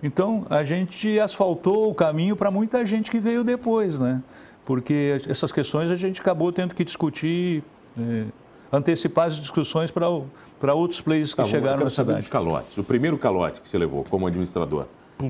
Então, 0.04 0.46
a 0.48 0.64
gente 0.64 1.20
asfaltou 1.20 1.90
o 1.90 1.96
caminho 1.96 2.36
para 2.36 2.52
muita 2.52 2.86
gente 2.86 3.10
que 3.10 3.20
veio 3.20 3.44
depois, 3.44 3.98
né? 3.98 4.22
Porque 4.64 5.20
essas 5.28 5.52
questões 5.52 5.90
a 5.90 5.96
gente 5.96 6.22
acabou 6.22 6.52
tendo 6.52 6.76
que 6.76 6.84
discutir, 6.84 7.64
eh, 7.98 8.26
antecipar 8.72 9.28
as 9.28 9.38
discussões 9.38 9.90
para 9.90 10.74
outros 10.76 11.02
players 11.02 11.32
que 11.32 11.38
tá, 11.38 11.46
chegaram 11.46 11.84
na 11.84 11.90
cidade. 11.90 12.20
Os 12.20 12.28
calotes. 12.28 12.78
O 12.78 12.84
primeiro 12.84 13.18
calote 13.18 13.60
que 13.60 13.68
você 13.68 13.78
levou 13.78 14.04
como 14.04 14.28
administrador. 14.28 14.86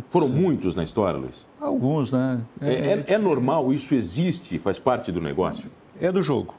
Foram 0.10 0.29
muitos 0.29 0.75
na 0.75 0.84
história, 0.84 1.19
Luiz? 1.19 1.48
Alguns, 1.60 2.12
né? 2.12 2.41
É, 2.62 2.74
é, 2.74 3.03
é, 3.08 3.17
normal, 3.17 3.74
isso 3.74 3.96
existe, 3.96 4.60
faz 4.60 4.77
parte 4.77 5.12
do 5.12 5.19
negócio? 5.19 5.69
É 6.00 6.12
do 6.12 6.22
jogo. 6.22 6.53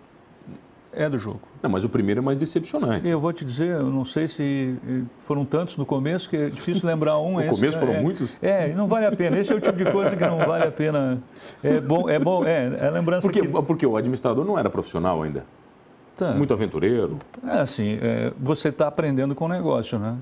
É 0.93 1.09
do 1.09 1.17
jogo. 1.17 1.41
Não, 1.63 1.71
mas 1.71 1.85
o 1.85 1.89
primeiro 1.89 2.21
é 2.21 2.23
mais 2.23 2.37
decepcionante. 2.37 3.09
Eu 3.09 3.21
vou 3.21 3.33
te 3.33 3.45
dizer, 3.45 3.69
eu 3.69 3.89
não 3.89 4.05
sei 4.05 4.27
se 4.27 4.75
eh, 4.85 5.03
foram 5.21 5.45
tantos 5.45 5.77
no 5.77 5.87
começo 5.87 6.29
que 6.29 6.37
é 6.37 6.49
difícil 6.49 6.89
lembrar 6.89 7.19
um. 7.19 7.35
no 7.39 7.41
esse, 7.43 7.51
começo 7.51 7.79
né? 7.79 7.87
foram 7.87 7.95
é, 8.01 8.03
muitos? 8.03 8.37
É, 8.43 8.75
não 8.75 8.89
vale 8.89 9.07
a 9.07 9.13
pena. 9.13 9.39
Esse 9.39 9.53
é 9.53 9.55
o 9.55 9.61
tipo 9.61 9.77
de 9.77 9.85
coisa 9.93 10.17
que 10.17 10.27
não 10.27 10.39
vale 10.39 10.65
a 10.65 10.73
pena. 10.73 11.23
É 11.63 11.81
bom, 11.81 12.09
é 12.09 12.19
bom, 12.19 12.45
é, 12.45 12.67
é 12.81 12.91
lembrança 12.91 13.29
porque, 13.29 13.43
que... 13.43 13.49
Porque 13.49 13.87
o 13.87 13.97
administrador 13.97 14.45
não 14.45 14.59
era 14.59 14.69
profissional 14.69 15.23
ainda. 15.23 15.45
Tá. 16.17 16.33
Muito 16.33 16.53
aventureiro. 16.53 17.19
É 17.47 17.61
assim, 17.61 17.99
é, 18.03 18.33
você 18.39 18.71
está 18.71 18.89
aprendendo 18.89 19.37
com 19.37 19.45
o 19.45 19.49
negócio, 19.49 19.99
né? 19.99 20.17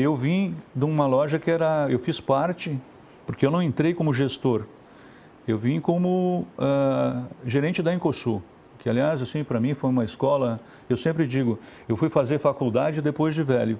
Eu 0.00 0.14
vim 0.14 0.54
de 0.76 0.84
uma 0.84 1.08
loja 1.08 1.40
que 1.40 1.50
era, 1.50 1.88
eu 1.90 1.98
fiz 1.98 2.20
parte, 2.20 2.78
porque 3.26 3.44
eu 3.44 3.50
não 3.50 3.60
entrei 3.60 3.92
como 3.92 4.14
gestor, 4.14 4.62
eu 5.46 5.58
vim 5.58 5.80
como 5.80 6.46
uh, 6.56 7.24
gerente 7.44 7.82
da 7.82 7.92
Encosul, 7.92 8.40
que 8.78 8.88
aliás, 8.88 9.20
assim, 9.20 9.42
para 9.42 9.58
mim 9.58 9.74
foi 9.74 9.90
uma 9.90 10.04
escola, 10.04 10.60
eu 10.88 10.96
sempre 10.96 11.26
digo, 11.26 11.58
eu 11.88 11.96
fui 11.96 12.08
fazer 12.08 12.38
faculdade 12.38 13.02
depois 13.02 13.34
de 13.34 13.42
velho, 13.42 13.76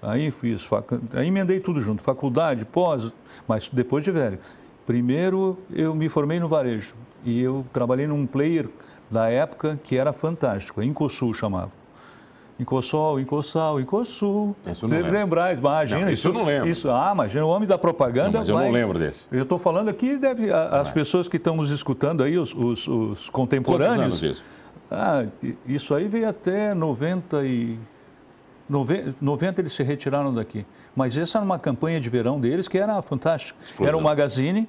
aí 0.00 0.30
fiz, 0.30 0.62
fac... 0.62 0.86
aí 1.12 1.26
emendei 1.26 1.58
tudo 1.58 1.80
junto, 1.80 2.00
faculdade, 2.00 2.64
pós, 2.64 3.12
mas 3.48 3.68
depois 3.68 4.04
de 4.04 4.12
velho. 4.12 4.38
Primeiro 4.86 5.58
eu 5.72 5.96
me 5.96 6.08
formei 6.08 6.38
no 6.38 6.46
varejo 6.46 6.94
e 7.24 7.40
eu 7.40 7.66
trabalhei 7.72 8.06
num 8.06 8.24
player 8.24 8.68
da 9.10 9.28
época 9.28 9.80
que 9.82 9.96
era 9.96 10.12
fantástico, 10.12 10.80
a 10.80 10.84
Encosul 10.84 11.34
chamava. 11.34 11.72
Encossol, 12.58 13.20
encossal, 13.20 13.78
encossul. 13.80 14.56
Isso 14.66 14.84
eu 14.84 14.88
não 14.88 14.96
Deve 14.96 15.08
lembro. 15.10 15.18
lembrar, 15.20 15.56
imagina. 15.58 16.06
Não, 16.06 16.10
isso 16.10 16.28
eu 16.28 16.32
não 16.32 16.44
lembro. 16.44 16.68
Isso, 16.68 16.90
ah, 16.90 17.10
imagina, 17.12 17.44
o 17.44 17.48
homem 17.50 17.68
da 17.68 17.76
propaganda 17.76 18.30
Não, 18.30 18.38
mas 18.40 18.48
eu 18.48 18.54
vai- 18.54 18.64
não 18.66 18.72
lembro 18.72 18.98
desse. 18.98 19.26
Eu 19.30 19.42
estou 19.42 19.58
falando 19.58 19.88
aqui, 19.90 20.16
deve, 20.16 20.50
a- 20.50 20.80
as 20.80 20.90
pessoas 20.90 21.28
que 21.28 21.36
estão 21.36 21.54
nos 21.56 21.70
escutando 21.70 22.22
aí, 22.22 22.38
os, 22.38 22.54
os- 22.54 22.88
os 22.88 22.88
Quantos 22.88 23.30
contemporâneos. 23.30 24.00
anos 24.02 24.22
isso? 24.22 24.44
Ah, 24.90 25.26
isso 25.66 25.94
aí 25.94 26.08
veio 26.08 26.28
até 26.28 26.72
90 26.72 27.44
e... 27.44 27.78
nove- 28.68 29.12
90 29.20 29.60
eles 29.60 29.74
se 29.74 29.82
retiraram 29.82 30.32
daqui. 30.32 30.64
Mas 30.94 31.14
essa 31.18 31.36
era 31.38 31.44
uma 31.44 31.58
campanha 31.58 32.00
de 32.00 32.08
verão 32.08 32.40
deles 32.40 32.66
que 32.68 32.78
era 32.78 33.02
fantástica. 33.02 33.58
Explosão. 33.62 33.86
Era 33.88 33.96
um 33.98 34.00
magazine, 34.00 34.66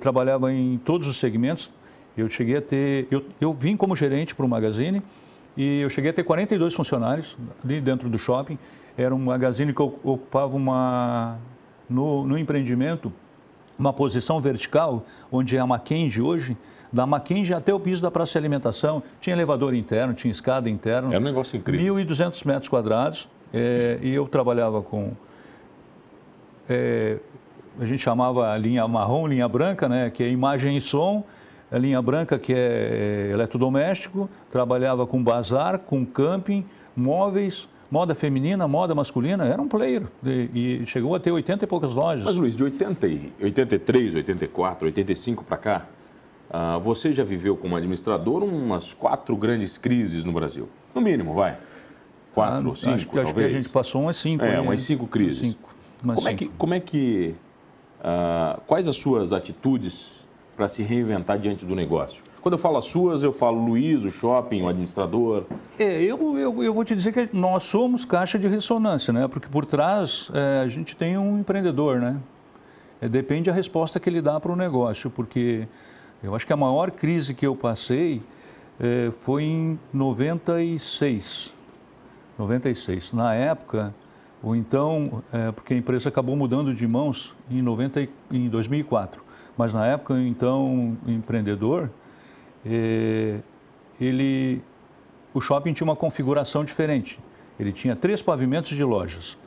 trabalhava 0.00 0.50
em 0.52 0.78
todos 0.78 1.06
os 1.06 1.18
segmentos. 1.18 1.70
Eu 2.16 2.30
cheguei 2.30 2.56
a 2.56 2.62
ter... 2.62 3.06
Eu, 3.10 3.24
eu 3.40 3.52
vim 3.52 3.76
como 3.76 3.94
gerente 3.94 4.34
para 4.34 4.46
o 4.46 4.48
magazine 4.48 5.02
e 5.56 5.80
eu 5.80 5.90
cheguei 5.90 6.10
a 6.10 6.14
ter 6.14 6.24
42 6.24 6.74
funcionários 6.74 7.36
ali 7.64 7.80
dentro 7.80 8.08
do 8.08 8.18
shopping. 8.18 8.58
Era 8.96 9.14
um 9.14 9.18
magazine 9.18 9.72
que 9.72 9.82
ocupava 9.82 10.56
uma... 10.56 11.38
No, 11.88 12.24
no 12.26 12.38
empreendimento, 12.38 13.12
uma 13.78 13.92
posição 13.92 14.40
vertical, 14.40 15.04
onde 15.30 15.56
é 15.56 15.60
a 15.60 15.66
Mackenzie 15.66 16.22
hoje, 16.22 16.56
da 16.90 17.06
Mackenzie 17.06 17.54
até 17.54 17.74
o 17.74 17.80
piso 17.80 18.00
da 18.00 18.10
praça 18.10 18.32
de 18.32 18.38
alimentação, 18.38 19.02
tinha 19.20 19.34
elevador 19.34 19.74
interno, 19.74 20.14
tinha 20.14 20.30
escada 20.30 20.70
interna. 20.70 21.08
Era 21.10 21.20
um 21.20 21.24
negócio 21.24 21.56
incrível. 21.56 21.96
1.200 21.96 22.46
metros 22.46 22.68
quadrados, 22.68 23.28
eh, 23.52 23.98
e 24.00 24.14
eu 24.14 24.26
trabalhava 24.26 24.80
com, 24.80 25.12
eh, 26.68 27.18
a 27.80 27.84
gente 27.84 28.00
chamava 28.00 28.50
a 28.50 28.56
linha 28.56 28.86
marrom, 28.86 29.26
linha 29.26 29.48
branca, 29.48 29.88
né, 29.88 30.08
que 30.08 30.22
é 30.22 30.28
imagem 30.28 30.76
e 30.76 30.80
som, 30.80 31.24
a 31.74 31.78
linha 31.78 32.00
branca 32.00 32.38
que 32.38 32.52
é 32.52 32.56
eh, 32.56 33.30
eletrodoméstico, 33.32 34.30
trabalhava 34.50 35.06
com 35.08 35.20
bazar, 35.22 35.80
com 35.80 36.06
camping, 36.06 36.64
móveis, 36.96 37.68
moda 37.90 38.14
feminina, 38.14 38.68
moda 38.68 38.94
masculina, 38.94 39.44
era 39.44 39.60
um 39.60 39.66
player, 39.66 40.04
e, 40.24 40.82
e 40.82 40.86
chegou 40.86 41.16
a 41.16 41.20
ter 41.20 41.32
80 41.32 41.64
e 41.64 41.66
poucas 41.66 41.92
lojas. 41.92 42.24
Mas, 42.24 42.36
Luiz, 42.36 42.54
de 42.54 42.62
80, 42.62 43.08
e- 43.08 43.32
83, 43.42 44.14
84, 44.14 44.86
85 44.86 45.42
para 45.44 45.56
cá, 45.56 45.86
ah, 46.48 46.78
você 46.78 47.12
já 47.12 47.24
viveu 47.24 47.56
como 47.56 47.74
administrador 47.76 48.44
umas 48.44 48.94
quatro 48.94 49.36
grandes 49.36 49.76
crises 49.76 50.24
no 50.24 50.30
Brasil. 50.30 50.68
No 50.94 51.00
mínimo, 51.00 51.34
vai. 51.34 51.56
Quatro 52.32 52.66
Ah, 52.66 52.70
ou 52.70 52.76
cinco, 52.76 52.94
acho, 52.94 53.08
que- 53.08 53.18
acho 53.18 53.24
que 53.26 53.30
a 53.30 53.34
talvez. 53.34 53.52
gente 53.52 53.68
passou 53.68 54.02
umas 54.02 54.16
cinco. 54.16 54.44
É, 54.44 54.56
aí, 54.56 54.60
umas 54.60 54.80
cinco 54.82 55.08
crises. 55.08 55.38
Cinco, 55.38 55.74
umas 56.02 56.16
Como 56.18 56.28
é 56.28 56.30
cinco. 56.30 56.52
que, 56.52 56.56
como 56.56 56.74
é 56.74 56.78
que 56.80 57.34
ah, 58.02 58.60
quais 58.66 58.86
as 58.86 58.96
suas 58.96 59.32
atitudes 59.32 60.23
para 60.56 60.68
se 60.68 60.82
reinventar 60.82 61.38
diante 61.38 61.64
do 61.64 61.74
negócio? 61.74 62.22
Quando 62.40 62.54
eu 62.54 62.58
falo 62.58 62.76
as 62.76 62.84
suas, 62.84 63.22
eu 63.22 63.32
falo 63.32 63.64
Luiz, 63.64 64.04
o 64.04 64.10
shopping, 64.10 64.62
o 64.62 64.68
administrador. 64.68 65.44
É, 65.78 66.02
eu, 66.02 66.38
eu, 66.38 66.62
eu 66.62 66.74
vou 66.74 66.84
te 66.84 66.94
dizer 66.94 67.12
que 67.12 67.28
nós 67.36 67.64
somos 67.64 68.04
caixa 68.04 68.38
de 68.38 68.46
ressonância, 68.48 69.12
né? 69.12 69.26
Porque 69.26 69.48
por 69.48 69.64
trás 69.64 70.30
é, 70.34 70.60
a 70.60 70.66
gente 70.66 70.94
tem 70.94 71.16
um 71.16 71.38
empreendedor, 71.38 71.98
né? 72.00 72.18
É, 73.00 73.08
depende 73.08 73.48
da 73.50 73.56
resposta 73.56 73.98
que 73.98 74.08
ele 74.10 74.20
dá 74.20 74.38
para 74.38 74.52
o 74.52 74.56
negócio, 74.56 75.10
porque 75.10 75.66
eu 76.22 76.34
acho 76.34 76.46
que 76.46 76.52
a 76.52 76.56
maior 76.56 76.90
crise 76.90 77.32
que 77.32 77.46
eu 77.46 77.56
passei 77.56 78.20
é, 78.78 79.10
foi 79.10 79.44
em 79.44 79.78
96. 79.92 81.54
96. 82.38 83.12
Na 83.12 83.34
época, 83.34 83.94
ou 84.42 84.54
então, 84.54 85.22
é, 85.32 85.50
porque 85.52 85.72
a 85.72 85.76
empresa 85.76 86.08
acabou 86.10 86.36
mudando 86.36 86.74
de 86.74 86.86
mãos 86.86 87.34
em, 87.50 87.62
90, 87.62 88.02
e- 88.02 88.10
em 88.30 88.48
2004. 88.48 89.22
Mas 89.56 89.72
na 89.72 89.86
época, 89.86 90.18
então, 90.18 90.96
o 91.06 91.10
empreendedor, 91.10 91.90
é, 92.66 93.38
ele, 94.00 94.62
o 95.32 95.40
shopping 95.40 95.72
tinha 95.72 95.84
uma 95.84 95.96
configuração 95.96 96.64
diferente. 96.64 97.20
Ele 97.58 97.72
tinha 97.72 97.94
três 97.94 98.20
pavimentos 98.20 98.70
de 98.70 98.82
lojas. 98.82 99.38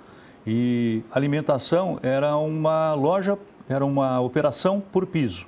E 0.46 1.04
alimentação 1.12 2.00
era 2.02 2.38
uma 2.38 2.94
loja, 2.94 3.38
era 3.68 3.86
uma 3.86 4.22
operação 4.22 4.80
por 4.80 5.06
piso. 5.06 5.46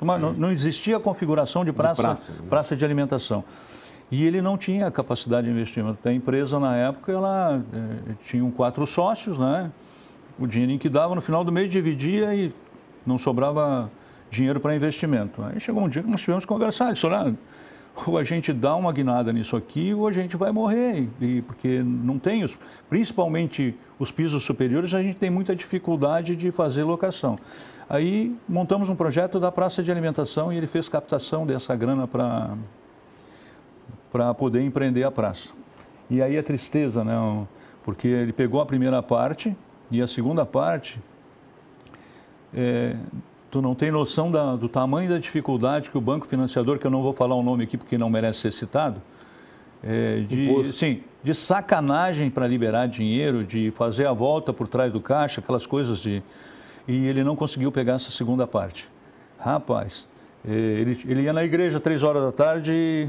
Não, 0.00 0.32
não 0.34 0.52
existia 0.52 0.98
a 0.98 1.00
configuração 1.00 1.64
de 1.64 1.72
praça, 1.72 2.02
praça, 2.02 2.32
né? 2.32 2.38
praça 2.48 2.76
de 2.76 2.84
alimentação. 2.84 3.42
E 4.10 4.24
ele 4.24 4.42
não 4.42 4.58
tinha 4.58 4.90
capacidade 4.90 5.46
de 5.46 5.52
investimento. 5.52 6.06
A 6.06 6.12
empresa, 6.12 6.60
na 6.60 6.76
época, 6.76 7.12
ela 7.12 7.62
eh, 7.72 8.12
tinha 8.24 8.48
quatro 8.52 8.86
sócios, 8.86 9.38
né? 9.38 9.70
O 10.38 10.46
dinheirinho 10.46 10.78
que 10.78 10.88
dava, 10.88 11.14
no 11.14 11.20
final 11.20 11.44
do 11.44 11.52
mês, 11.52 11.70
dividia 11.70 12.34
e 12.34 12.52
não 13.06 13.18
sobrava 13.18 13.90
dinheiro 14.30 14.60
para 14.60 14.74
investimento. 14.74 15.42
Aí 15.42 15.58
chegou 15.58 15.82
um 15.82 15.88
dia 15.88 16.02
que 16.02 16.10
nós 16.10 16.20
tivemos 16.20 16.44
que 16.44 16.48
conversar. 16.48 16.92
Disse, 16.92 17.06
olha, 17.06 17.34
ou 18.06 18.16
a 18.16 18.24
gente 18.24 18.52
dá 18.52 18.74
uma 18.76 18.92
guinada 18.92 19.32
nisso 19.32 19.56
aqui 19.56 19.92
ou 19.92 20.06
a 20.06 20.12
gente 20.12 20.36
vai 20.36 20.52
morrer. 20.52 21.08
E, 21.20 21.42
porque 21.42 21.82
não 21.82 22.18
tem, 22.18 22.44
os, 22.44 22.56
principalmente 22.88 23.74
os 23.98 24.10
pisos 24.10 24.44
superiores, 24.44 24.94
a 24.94 25.02
gente 25.02 25.18
tem 25.18 25.30
muita 25.30 25.54
dificuldade 25.54 26.36
de 26.36 26.50
fazer 26.50 26.84
locação. 26.84 27.36
Aí 27.88 28.36
montamos 28.48 28.88
um 28.88 28.94
projeto 28.94 29.40
da 29.40 29.50
praça 29.50 29.82
de 29.82 29.90
alimentação 29.90 30.52
e 30.52 30.56
ele 30.56 30.66
fez 30.66 30.88
captação 30.88 31.46
dessa 31.46 31.74
grana 31.74 32.06
para 32.06 32.56
para 34.12 34.34
poder 34.34 34.60
empreender 34.62 35.04
a 35.04 35.10
praça. 35.10 35.52
E 36.08 36.20
aí 36.20 36.36
a 36.36 36.42
tristeza, 36.42 37.04
né? 37.04 37.14
Porque 37.84 38.08
ele 38.08 38.32
pegou 38.32 38.60
a 38.60 38.66
primeira 38.66 39.02
parte 39.02 39.56
e 39.90 40.02
a 40.02 40.06
segunda 40.06 40.44
parte, 40.44 41.00
é, 42.54 42.94
tu 43.50 43.60
não 43.62 43.74
tem 43.74 43.90
noção 43.90 44.30
da- 44.30 44.56
do 44.56 44.68
tamanho 44.68 45.08
da 45.08 45.18
dificuldade 45.18 45.90
que 45.90 45.98
o 45.98 46.00
banco 46.00 46.26
financiador, 46.26 46.78
que 46.78 46.86
eu 46.86 46.90
não 46.90 47.02
vou 47.02 47.12
falar 47.12 47.34
o 47.34 47.42
nome 47.42 47.64
aqui 47.64 47.76
porque 47.76 47.96
não 47.98 48.08
merece 48.10 48.40
ser 48.40 48.52
citado, 48.52 49.00
é, 49.82 50.20
de, 50.20 50.50
Imposto. 50.50 50.72
sim, 50.74 51.02
de 51.22 51.34
sacanagem 51.34 52.30
para 52.30 52.46
liberar 52.46 52.86
dinheiro, 52.86 53.44
de 53.44 53.70
fazer 53.70 54.06
a 54.06 54.12
volta 54.12 54.52
por 54.52 54.68
trás 54.68 54.92
do 54.92 55.00
caixa, 55.00 55.40
aquelas 55.40 55.66
coisas 55.66 55.98
de... 56.00 56.22
E 56.88 57.06
ele 57.06 57.22
não 57.22 57.36
conseguiu 57.36 57.70
pegar 57.70 57.94
essa 57.94 58.10
segunda 58.10 58.46
parte. 58.46 58.88
Rapaz, 59.38 60.08
é, 60.46 60.50
ele, 60.52 60.98
ele 61.06 61.22
ia 61.22 61.32
na 61.32 61.44
igreja 61.44 61.78
três 61.80 62.02
horas 62.02 62.22
da 62.22 62.32
tarde 62.32 63.08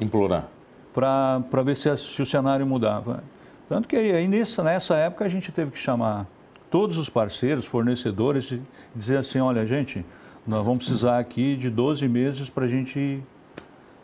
Implorar. 0.00 0.48
para 0.92 1.62
ver 1.64 1.76
se, 1.76 1.94
se 1.96 2.22
o 2.22 2.26
cenário 2.26 2.66
mudava. 2.66 3.22
Tanto 3.68 3.86
que 3.88 3.94
aí 3.96 4.26
nessa, 4.26 4.62
nessa 4.64 4.96
época 4.96 5.24
a 5.24 5.28
gente 5.28 5.52
teve 5.52 5.70
que 5.70 5.78
chamar 5.78 6.26
todos 6.70 6.96
os 6.98 7.08
parceiros, 7.08 7.64
fornecedores, 7.66 8.54
dizer 8.94 9.16
assim, 9.16 9.40
olha 9.40 9.66
gente, 9.66 10.04
nós 10.46 10.64
vamos 10.64 10.86
precisar 10.86 11.18
aqui 11.18 11.56
de 11.56 11.68
12 11.68 12.06
meses 12.08 12.48
para 12.48 12.64
a 12.64 12.68
gente 12.68 13.22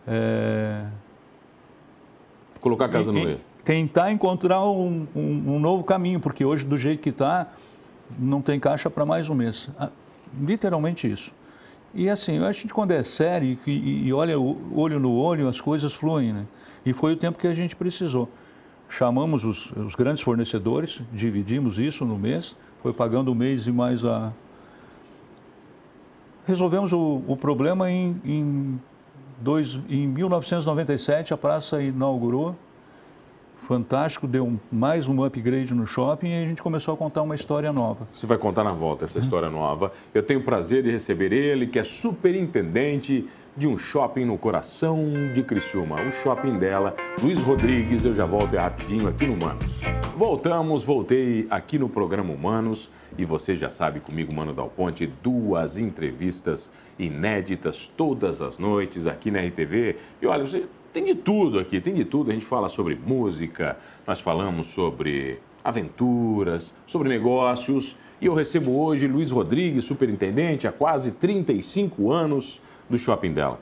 é, 0.06 0.84
Colocar 2.60 2.86
a 2.86 2.88
casa 2.88 3.12
no 3.12 3.18
e- 3.20 3.26
eixo. 3.26 3.40
tentar 3.64 4.10
encontrar 4.10 4.62
um, 4.64 5.06
um- 5.14 5.54
um 5.54 5.58
novo 5.60 5.84
caminho, 5.84 6.20
porque 6.20 6.44
hoje 6.44 6.64
do 6.64 6.76
jeito 6.76 7.02
que 7.02 7.10
está, 7.10 7.48
não 8.18 8.40
tem 8.42 8.58
caixa 8.58 8.88
para 8.90 9.04
mais 9.06 9.28
um 9.28 9.34
mês. 9.34 9.68
Ah, 9.78 9.90
Literalmente 10.40 11.10
isso. 11.10 11.32
E 11.94 12.10
assim, 12.10 12.38
a 12.44 12.50
gente 12.52 12.74
quando 12.74 12.90
é 12.90 13.02
sério 13.02 13.56
e, 13.66 14.06
e- 14.08 14.12
olha 14.12 14.38
o 14.38 14.78
olho 14.78 14.98
no 14.98 15.14
olho, 15.14 15.48
as 15.48 15.60
coisas 15.60 15.92
fluem, 15.94 16.32
né? 16.32 16.44
E 16.84 16.92
foi 16.92 17.12
o 17.12 17.16
tempo 17.16 17.38
que 17.38 17.46
a 17.46 17.54
gente 17.54 17.74
precisou. 17.74 18.28
Chamamos 18.88 19.44
os, 19.44 19.72
os 19.72 19.94
grandes 19.94 20.22
fornecedores, 20.22 21.02
dividimos 21.12 21.78
isso 21.78 22.04
no 22.04 22.16
mês, 22.16 22.56
foi 22.82 22.92
pagando 22.92 23.32
o 23.32 23.34
mês 23.34 23.66
e 23.66 23.72
mais 23.72 24.04
a... 24.04 24.32
Resolvemos 26.46 26.92
o, 26.92 27.22
o 27.26 27.36
problema 27.36 27.90
em, 27.90 28.20
em, 28.24 28.80
dois, 29.40 29.78
em 29.88 30.06
1997, 30.06 31.34
a 31.34 31.36
praça 31.36 31.82
inaugurou, 31.82 32.54
fantástico, 33.56 34.28
deu 34.28 34.46
um- 34.46 34.58
mais 34.70 35.08
um 35.08 35.24
upgrade 35.24 35.74
no 35.74 35.86
shopping 35.86 36.28
e 36.28 36.44
a 36.44 36.46
gente 36.48 36.62
começou 36.62 36.94
a 36.94 36.96
contar 36.96 37.22
uma 37.22 37.34
história 37.34 37.72
nova. 37.72 38.06
Você 38.14 38.26
vai 38.26 38.38
contar 38.38 38.62
na 38.62 38.72
volta 38.72 39.04
essa 39.06 39.18
história 39.18 39.50
nova. 39.50 39.90
Eu 40.14 40.22
tenho 40.22 40.38
o 40.38 40.42
prazer 40.44 40.84
de 40.84 40.90
receber 40.92 41.32
ele, 41.32 41.66
que 41.66 41.78
é 41.80 41.84
superintendente 41.84 43.28
de 43.56 43.66
um 43.66 43.78
shopping 43.78 44.26
no 44.26 44.36
coração 44.36 45.02
de 45.32 45.42
Criciúma, 45.42 45.96
o 46.02 46.12
shopping 46.12 46.58
dela, 46.58 46.94
Luiz 47.22 47.42
Rodrigues. 47.42 48.04
Eu 48.04 48.14
já 48.14 48.26
volto 48.26 48.54
rapidinho 48.54 49.08
aqui 49.08 49.26
no 49.26 49.32
Humanos. 49.32 49.64
Voltamos, 50.14 50.84
voltei 50.84 51.46
aqui 51.48 51.78
no 51.78 51.88
programa 51.88 52.32
Humanos 52.32 52.90
e 53.16 53.24
você 53.24 53.54
já 53.54 53.70
sabe 53.70 54.00
comigo, 54.00 54.34
Mano 54.34 54.52
Dal 54.52 54.68
Ponte, 54.68 55.06
duas 55.22 55.78
entrevistas 55.78 56.68
inéditas 56.98 57.90
todas 57.96 58.42
as 58.42 58.58
noites 58.58 59.06
aqui 59.06 59.30
na 59.30 59.40
RTV. 59.40 59.96
E 60.20 60.26
olha, 60.26 60.46
você 60.46 60.66
tem 60.92 61.06
de 61.06 61.14
tudo 61.14 61.58
aqui, 61.58 61.80
tem 61.80 61.94
de 61.94 62.04
tudo. 62.04 62.30
A 62.30 62.34
gente 62.34 62.46
fala 62.46 62.68
sobre 62.68 62.94
música, 62.94 63.78
nós 64.06 64.20
falamos 64.20 64.66
sobre 64.66 65.38
aventuras, 65.64 66.74
sobre 66.86 67.08
negócios. 67.08 67.96
E 68.20 68.26
eu 68.26 68.34
recebo 68.34 68.78
hoje 68.78 69.06
Luiz 69.08 69.30
Rodrigues, 69.30 69.84
superintendente, 69.84 70.68
há 70.68 70.72
quase 70.72 71.12
35 71.12 72.12
anos 72.12 72.60
do 72.88 72.98
Shopping 72.98 73.32
dela. 73.32 73.58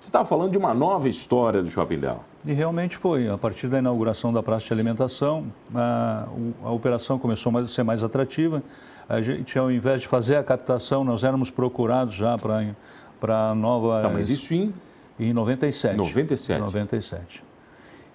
Você 0.00 0.08
estava 0.08 0.24
falando 0.24 0.50
de 0.50 0.58
uma 0.58 0.74
nova 0.74 1.08
história 1.08 1.62
do 1.62 1.70
Shopping 1.70 1.98
dela. 1.98 2.20
E 2.44 2.52
realmente 2.52 2.96
foi. 2.96 3.28
A 3.28 3.38
partir 3.38 3.68
da 3.68 3.78
inauguração 3.78 4.32
da 4.32 4.42
praça 4.42 4.66
de 4.66 4.72
alimentação, 4.72 5.46
a, 5.72 6.26
a 6.64 6.70
operação 6.70 7.18
começou 7.18 7.56
a 7.56 7.68
ser 7.68 7.84
mais 7.84 8.02
atrativa. 8.02 8.62
A 9.08 9.22
gente, 9.22 9.56
ao 9.56 9.70
invés 9.70 10.00
de 10.00 10.08
fazer 10.08 10.36
a 10.36 10.42
captação, 10.42 11.04
nós 11.04 11.22
éramos 11.22 11.50
procurados 11.50 12.14
já 12.14 12.36
para 12.36 13.54
nova. 13.54 14.02
Tá, 14.02 14.08
mas 14.08 14.28
isso 14.28 14.52
em 14.54 14.74
Em 15.20 15.32
97. 15.32 15.96
97. 15.96 16.60
97. 16.60 17.44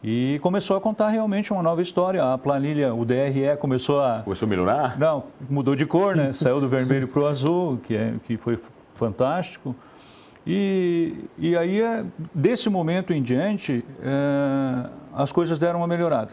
E 0.03 0.39
começou 0.43 0.75
a 0.75 0.81
contar 0.81 1.07
realmente 1.09 1.53
uma 1.53 1.63
nova 1.63 1.81
história. 1.81 2.33
A 2.33 2.37
planilha, 2.37 2.93
o 2.93 3.05
DRE 3.05 3.55
começou 3.59 4.01
a. 4.01 4.21
Começou 4.23 4.45
a 4.45 4.49
melhorar? 4.49 4.99
Não, 4.99 5.23
mudou 5.49 5.75
de 5.75 5.85
cor, 5.85 6.15
né? 6.15 6.33
Saiu 6.33 6.59
do 6.59 6.67
vermelho 6.67 7.07
para 7.07 7.21
o 7.21 7.27
azul, 7.27 7.79
que, 7.83 7.95
é, 7.95 8.13
que 8.25 8.35
foi 8.35 8.59
fantástico. 8.93 9.75
E, 10.49 11.13
e 11.37 11.57
aí, 11.57 11.81
é, 11.81 12.05
desse 12.33 12.69
momento 12.69 13.11
em 13.11 13.21
diante, 13.21 13.83
é, 14.01 14.89
as 15.13 15.29
coisas 15.29 15.59
deram 15.59 15.79
uma 15.79 15.87
melhorada. 15.87 16.31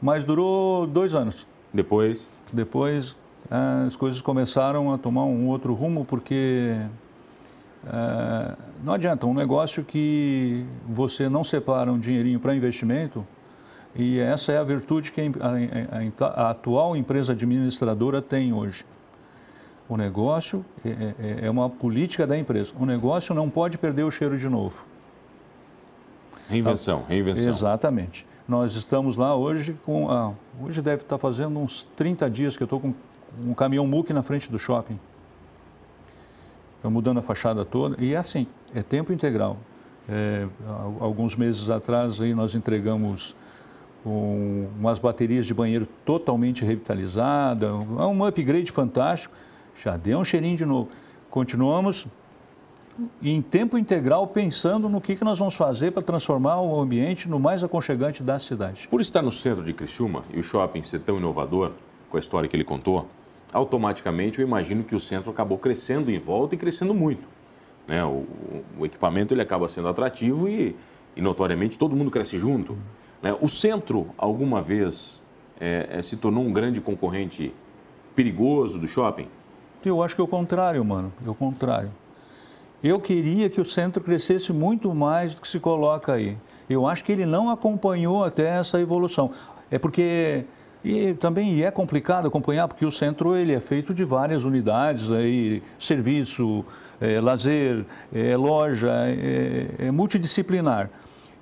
Mas 0.00 0.24
durou 0.24 0.86
dois 0.86 1.14
anos. 1.14 1.46
Depois? 1.72 2.30
Depois, 2.52 3.16
é, 3.50 3.86
as 3.86 3.96
coisas 3.96 4.20
começaram 4.20 4.92
a 4.92 4.98
tomar 4.98 5.24
um 5.24 5.48
outro 5.48 5.72
rumo, 5.72 6.04
porque 6.04 6.76
é, 7.86 8.54
não 8.84 8.92
adianta, 8.92 9.26
um 9.26 9.32
negócio 9.32 9.82
que 9.82 10.66
você 10.86 11.26
não 11.26 11.42
separa 11.42 11.90
um 11.90 11.98
dinheirinho 11.98 12.38
para 12.38 12.54
investimento, 12.54 13.26
e 13.94 14.18
essa 14.18 14.52
é 14.52 14.58
a 14.58 14.62
virtude 14.64 15.10
que 15.10 15.20
a, 15.20 15.24
a, 15.24 16.26
a, 16.26 16.48
a 16.48 16.50
atual 16.50 16.94
empresa 16.94 17.32
administradora 17.32 18.20
tem 18.20 18.52
hoje. 18.52 18.84
O 19.88 19.96
negócio 19.96 20.64
é, 20.84 20.88
é, 20.88 21.46
é, 21.46 21.50
uma 21.50 21.70
política 21.70 22.26
da 22.26 22.36
empresa. 22.36 22.72
O 22.78 22.84
negócio 22.84 23.34
não 23.34 23.48
pode 23.48 23.78
perder 23.78 24.02
o 24.02 24.10
cheiro 24.10 24.36
de 24.36 24.48
novo. 24.48 24.84
Reinvenção, 26.48 27.04
reinvenção. 27.08 27.50
Exatamente. 27.50 28.26
Nós 28.48 28.74
estamos 28.74 29.16
lá 29.16 29.34
hoje 29.34 29.76
com. 29.84 30.10
Ah, 30.10 30.32
hoje 30.60 30.80
deve 30.80 31.02
estar 31.02 31.18
fazendo 31.18 31.58
uns 31.58 31.84
30 31.96 32.30
dias 32.30 32.56
que 32.56 32.62
eu 32.62 32.66
estou 32.66 32.80
com 32.80 32.94
um 33.44 33.54
caminhão 33.54 33.86
muque 33.86 34.12
na 34.12 34.22
frente 34.22 34.50
do 34.50 34.58
shopping. 34.58 34.98
Está 36.76 36.90
mudando 36.90 37.18
a 37.18 37.22
fachada 37.22 37.64
toda. 37.64 37.96
E 38.02 38.14
é 38.14 38.16
assim, 38.16 38.46
é 38.74 38.82
tempo 38.82 39.12
integral. 39.12 39.56
É, 40.08 40.46
alguns 41.00 41.34
meses 41.34 41.68
atrás 41.68 42.20
aí 42.20 42.32
nós 42.32 42.54
entregamos 42.54 43.34
um, 44.04 44.68
umas 44.78 45.00
baterias 45.00 45.46
de 45.46 45.52
banheiro 45.52 45.86
totalmente 46.04 46.64
revitalizadas, 46.64 47.68
um 47.72 48.24
upgrade 48.24 48.70
fantástico, 48.70 49.34
já 49.82 49.96
deu 49.96 50.18
um 50.18 50.24
cheirinho 50.24 50.56
de 50.56 50.64
novo. 50.64 50.88
Continuamos 51.30 52.06
em 53.22 53.42
tempo 53.42 53.76
integral 53.76 54.26
pensando 54.26 54.88
no 54.88 55.00
que, 55.00 55.16
que 55.16 55.24
nós 55.24 55.38
vamos 55.38 55.54
fazer 55.54 55.90
para 55.92 56.02
transformar 56.02 56.60
o 56.60 56.80
ambiente 56.80 57.28
no 57.28 57.38
mais 57.38 57.62
aconchegante 57.62 58.22
da 58.22 58.38
cidade. 58.38 58.88
Por 58.88 59.00
estar 59.00 59.22
no 59.22 59.32
centro 59.32 59.62
de 59.62 59.72
Criciúma 59.72 60.22
e 60.32 60.40
o 60.40 60.42
shopping 60.42 60.82
ser 60.82 61.00
tão 61.00 61.18
inovador, 61.18 61.72
com 62.08 62.16
a 62.16 62.20
história 62.20 62.48
que 62.48 62.56
ele 62.56 62.64
contou, 62.64 63.06
automaticamente 63.52 64.40
eu 64.40 64.46
imagino 64.46 64.82
que 64.84 64.94
o 64.94 65.00
centro 65.00 65.30
acabou 65.30 65.58
crescendo 65.58 66.10
em 66.10 66.18
volta 66.18 66.54
e 66.54 66.58
crescendo 66.58 66.94
muito. 66.94 67.26
Né? 67.86 68.04
O, 68.04 68.24
o 68.78 68.86
equipamento 68.86 69.34
ele 69.34 69.42
acaba 69.42 69.68
sendo 69.68 69.88
atrativo 69.88 70.48
e, 70.48 70.74
e 71.14 71.20
notoriamente 71.20 71.78
todo 71.78 71.94
mundo 71.94 72.10
cresce 72.10 72.38
junto. 72.38 72.76
Né? 73.22 73.36
O 73.40 73.48
centro, 73.48 74.08
alguma 74.16 74.62
vez, 74.62 75.22
é, 75.60 75.88
é, 75.90 76.02
se 76.02 76.16
tornou 76.16 76.44
um 76.44 76.52
grande 76.52 76.80
concorrente 76.80 77.52
perigoso 78.14 78.78
do 78.78 78.86
shopping? 78.86 79.28
Eu 79.88 80.02
acho 80.02 80.14
que 80.14 80.20
é 80.20 80.24
o 80.24 80.28
contrário, 80.28 80.84
mano. 80.84 81.12
É 81.24 81.30
o 81.30 81.34
contrário. 81.34 81.90
Eu 82.82 83.00
queria 83.00 83.48
que 83.48 83.60
o 83.60 83.64
centro 83.64 84.02
crescesse 84.02 84.52
muito 84.52 84.92
mais 84.94 85.34
do 85.34 85.40
que 85.40 85.48
se 85.48 85.60
coloca 85.60 86.12
aí. 86.12 86.36
Eu 86.68 86.86
acho 86.86 87.04
que 87.04 87.12
ele 87.12 87.24
não 87.24 87.50
acompanhou 87.50 88.24
até 88.24 88.58
essa 88.58 88.80
evolução. 88.80 89.30
É 89.70 89.78
porque 89.78 90.44
e 90.84 91.14
também 91.14 91.64
é 91.64 91.70
complicado 91.70 92.28
acompanhar, 92.28 92.68
porque 92.68 92.86
o 92.86 92.92
centro 92.92 93.34
ele 93.34 93.52
é 93.52 93.58
feito 93.58 93.92
de 93.92 94.04
várias 94.04 94.44
unidades, 94.44 95.10
aí, 95.10 95.60
serviço, 95.80 96.64
é, 97.00 97.20
lazer, 97.20 97.84
é, 98.14 98.36
loja, 98.36 98.92
é, 98.92 99.66
é 99.86 99.90
multidisciplinar. 99.90 100.88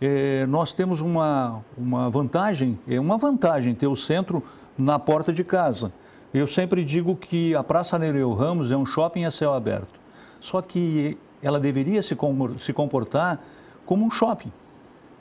É, 0.01 0.47
nós 0.47 0.73
temos 0.73 1.03
uma, 1.03 1.63
uma 1.77 2.09
vantagem, 2.09 2.79
é 2.89 2.99
uma 2.99 3.19
vantagem 3.19 3.75
ter 3.75 3.87
o 3.87 3.97
centro 3.97 4.43
na 4.79 4.99
porta 4.99 5.31
de 5.31 5.45
casa. 5.45 5.93
Eu 6.35 6.49
sempre 6.49 6.85
digo 6.85 7.15
que 7.15 7.55
a 7.55 7.63
Praça 7.63 7.97
Nereu 7.97 8.33
Ramos 8.33 8.73
é 8.73 8.77
um 8.77 8.85
shopping 8.85 9.25
a 9.25 9.31
céu 9.31 9.55
aberto. 9.55 10.01
Só 10.41 10.61
que 10.61 11.17
ela 11.41 11.61
deveria 11.61 12.03
se 12.03 12.73
comportar 12.75 13.41
como 13.87 14.05
um 14.05 14.11
shopping. 14.11 14.51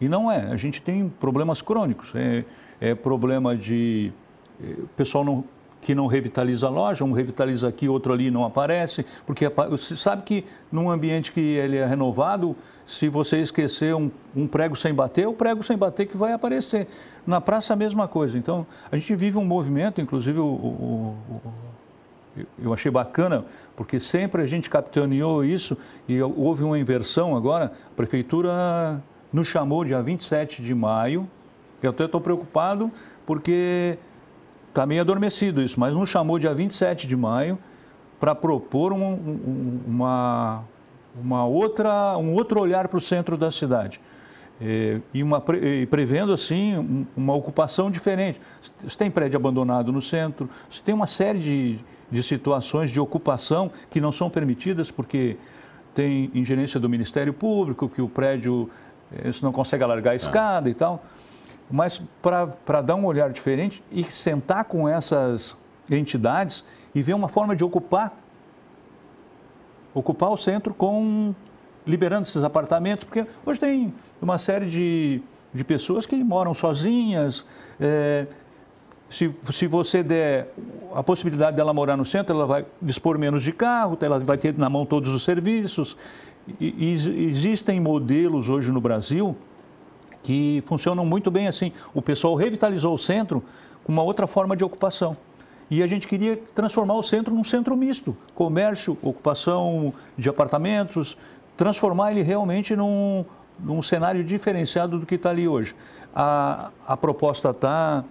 E 0.01 0.09
não 0.09 0.31
é. 0.31 0.47
A 0.51 0.55
gente 0.55 0.81
tem 0.81 1.07
problemas 1.07 1.61
crônicos. 1.61 2.15
É, 2.15 2.43
é 2.81 2.95
problema 2.95 3.55
de 3.55 4.11
eh, 4.59 4.75
pessoal 4.97 5.23
não, 5.23 5.43
que 5.83 5.93
não 5.93 6.07
revitaliza 6.07 6.67
a 6.67 6.69
loja, 6.69 7.03
um 7.03 7.11
revitaliza 7.11 7.67
aqui, 7.67 7.87
outro 7.87 8.13
ali 8.13 8.31
não 8.31 8.43
aparece, 8.43 9.05
porque 9.25 9.47
você 9.69 9.95
sabe 9.95 10.23
que 10.23 10.45
num 10.71 10.89
ambiente 10.89 11.31
que 11.31 11.39
ele 11.39 11.77
é 11.77 11.85
renovado, 11.85 12.55
se 12.85 13.07
você 13.07 13.37
esquecer 13.39 13.93
um, 13.95 14.09
um, 14.35 14.47
prego 14.47 14.75
sem 14.75 14.93
bater, 14.93 15.25
é 15.25 15.27
o 15.27 15.33
prego 15.33 15.63
sem 15.63 15.77
bater 15.77 16.07
que 16.07 16.17
vai 16.17 16.33
aparecer. 16.33 16.87
Na 17.25 17.39
praça 17.39 17.73
a 17.73 17.75
mesma 17.75 18.07
coisa. 18.07 18.37
Então, 18.37 18.65
a 18.91 18.95
gente 18.95 19.15
vive 19.15 19.37
um 19.37 19.45
movimento, 19.45 20.01
inclusive 20.01 20.39
o, 20.39 20.45
o, 20.45 21.17
o 21.29 21.41
eu 22.57 22.73
achei 22.73 22.89
bacana, 22.89 23.45
porque 23.75 23.99
sempre 23.99 24.41
a 24.41 24.47
gente 24.47 24.67
capitaneou 24.67 25.45
isso 25.45 25.77
e 26.07 26.19
houve 26.19 26.63
uma 26.63 26.79
inversão 26.79 27.35
agora. 27.35 27.65
A 27.65 27.95
prefeitura 27.95 28.99
nos 29.31 29.47
chamou 29.47 29.85
dia 29.85 30.01
27 30.01 30.63
de 30.63 30.73
maio 30.73 31.29
eu 31.83 31.89
até 31.89 32.05
estou 32.05 32.21
preocupado 32.21 32.89
porque 33.25 33.97
está 34.73 34.87
meio 34.87 35.01
adormecido 35.01 35.61
isso, 35.61 35.79
mas 35.79 35.93
nos 35.93 36.09
chamou 36.09 36.39
dia 36.39 36.53
27 36.53 37.05
de 37.05 37.15
maio 37.15 37.59
para 38.19 38.33
propor 38.33 38.91
um, 38.91 39.13
um, 39.13 39.79
uma, 39.85 40.63
uma 41.15 41.45
outra, 41.45 42.17
um 42.17 42.33
outro 42.33 42.59
olhar 42.59 42.87
para 42.87 42.97
o 42.97 43.01
centro 43.01 43.37
da 43.37 43.51
cidade. 43.51 44.01
E, 44.59 44.99
e, 45.13 45.21
uma, 45.21 45.43
e 45.61 45.85
prevendo 45.85 46.33
assim 46.33 47.07
uma 47.15 47.35
ocupação 47.35 47.91
diferente. 47.91 48.41
Você 48.83 48.97
tem 48.97 49.11
prédio 49.11 49.37
abandonado 49.37 49.91
no 49.91 50.01
centro, 50.01 50.49
você 50.67 50.81
tem 50.81 50.95
uma 50.95 51.07
série 51.07 51.39
de, 51.39 51.79
de 52.09 52.23
situações 52.23 52.89
de 52.89 52.99
ocupação 52.99 53.69
que 53.91 54.01
não 54.01 54.11
são 54.11 54.29
permitidas 54.29 54.89
porque 54.89 55.37
tem 55.93 56.31
ingerência 56.33 56.79
do 56.79 56.89
Ministério 56.89 57.33
Público, 57.33 57.87
que 57.87 58.01
o 58.01 58.09
prédio 58.09 58.69
você 59.11 59.39
eh, 59.39 59.43
não 59.43 59.51
consegue 59.51 59.83
alargar 59.83 60.13
a 60.13 60.15
escada 60.15 60.67
ah. 60.67 60.71
e 60.71 60.73
tal 60.73 61.03
mas 61.73 61.99
para 62.21 62.83
dar 62.83 62.93
um 62.93 63.03
olhar 63.03 63.31
diferente 63.31 63.83
e 63.91 64.03
sentar 64.03 64.63
com 64.65 64.87
essas 64.87 65.57
entidades 65.89 66.63
e 66.93 67.01
ver 67.01 67.15
uma 67.15 67.27
forma 67.27 67.55
de 67.55 67.63
ocupar 67.63 68.15
ocupar 69.91 70.29
o 70.29 70.37
centro 70.37 70.71
com 70.71 71.33
liberando 71.83 72.27
esses 72.27 72.43
apartamentos, 72.43 73.05
porque 73.05 73.25
hoje 73.43 73.59
tem 73.59 73.91
uma 74.21 74.37
série 74.37 74.67
de, 74.67 75.19
de 75.51 75.63
pessoas 75.63 76.05
que 76.05 76.15
moram 76.23 76.53
sozinhas. 76.53 77.43
É, 77.79 78.27
se, 79.09 79.35
se 79.51 79.65
você 79.65 80.03
der 80.03 80.53
a 80.93 81.01
possibilidade 81.01 81.57
dela 81.57 81.73
morar 81.73 81.97
no 81.97 82.05
centro, 82.05 82.35
ela 82.35 82.45
vai 82.45 82.65
dispor 82.79 83.17
menos 83.17 83.41
de 83.41 83.51
carro, 83.51 83.97
ela 83.99 84.19
vai 84.19 84.37
ter 84.37 84.55
na 84.55 84.69
mão 84.69 84.85
todos 84.85 85.11
os 85.11 85.23
serviços. 85.23 85.97
E, 86.59 86.67
e 86.67 87.29
existem 87.29 87.79
modelos 87.79 88.47
hoje 88.47 88.71
no 88.71 88.79
Brasil 88.79 89.35
que 90.23 90.63
funcionam 90.65 91.05
muito 91.05 91.29
bem 91.29 91.47
assim. 91.47 91.71
O 91.93 92.01
pessoal 92.01 92.35
revitalizou 92.35 92.93
o 92.93 92.97
centro 92.97 93.43
com 93.83 93.91
uma 93.91 94.01
outra 94.01 94.25
forma 94.25 94.55
de 94.55 94.63
ocupação. 94.63 95.15
E 95.69 95.81
a 95.81 95.87
gente 95.87 96.07
queria 96.07 96.37
transformar 96.55 96.95
o 96.95 97.03
centro 97.03 97.33
num 97.33 97.43
centro 97.43 97.75
misto, 97.75 98.15
comércio, 98.33 98.97
ocupação 99.01 99.93
de 100.17 100.29
apartamentos, 100.29 101.17
transformar 101.57 102.11
ele 102.11 102.21
realmente 102.21 102.75
num, 102.75 103.25
num 103.59 103.81
cenário 103.81 104.23
diferenciado 104.23 104.99
do 104.99 105.05
que 105.05 105.15
está 105.15 105.29
ali 105.29 105.47
hoje. 105.47 105.75
A, 106.15 106.69
a 106.87 106.95
proposta 106.95 107.49
está 107.49 108.03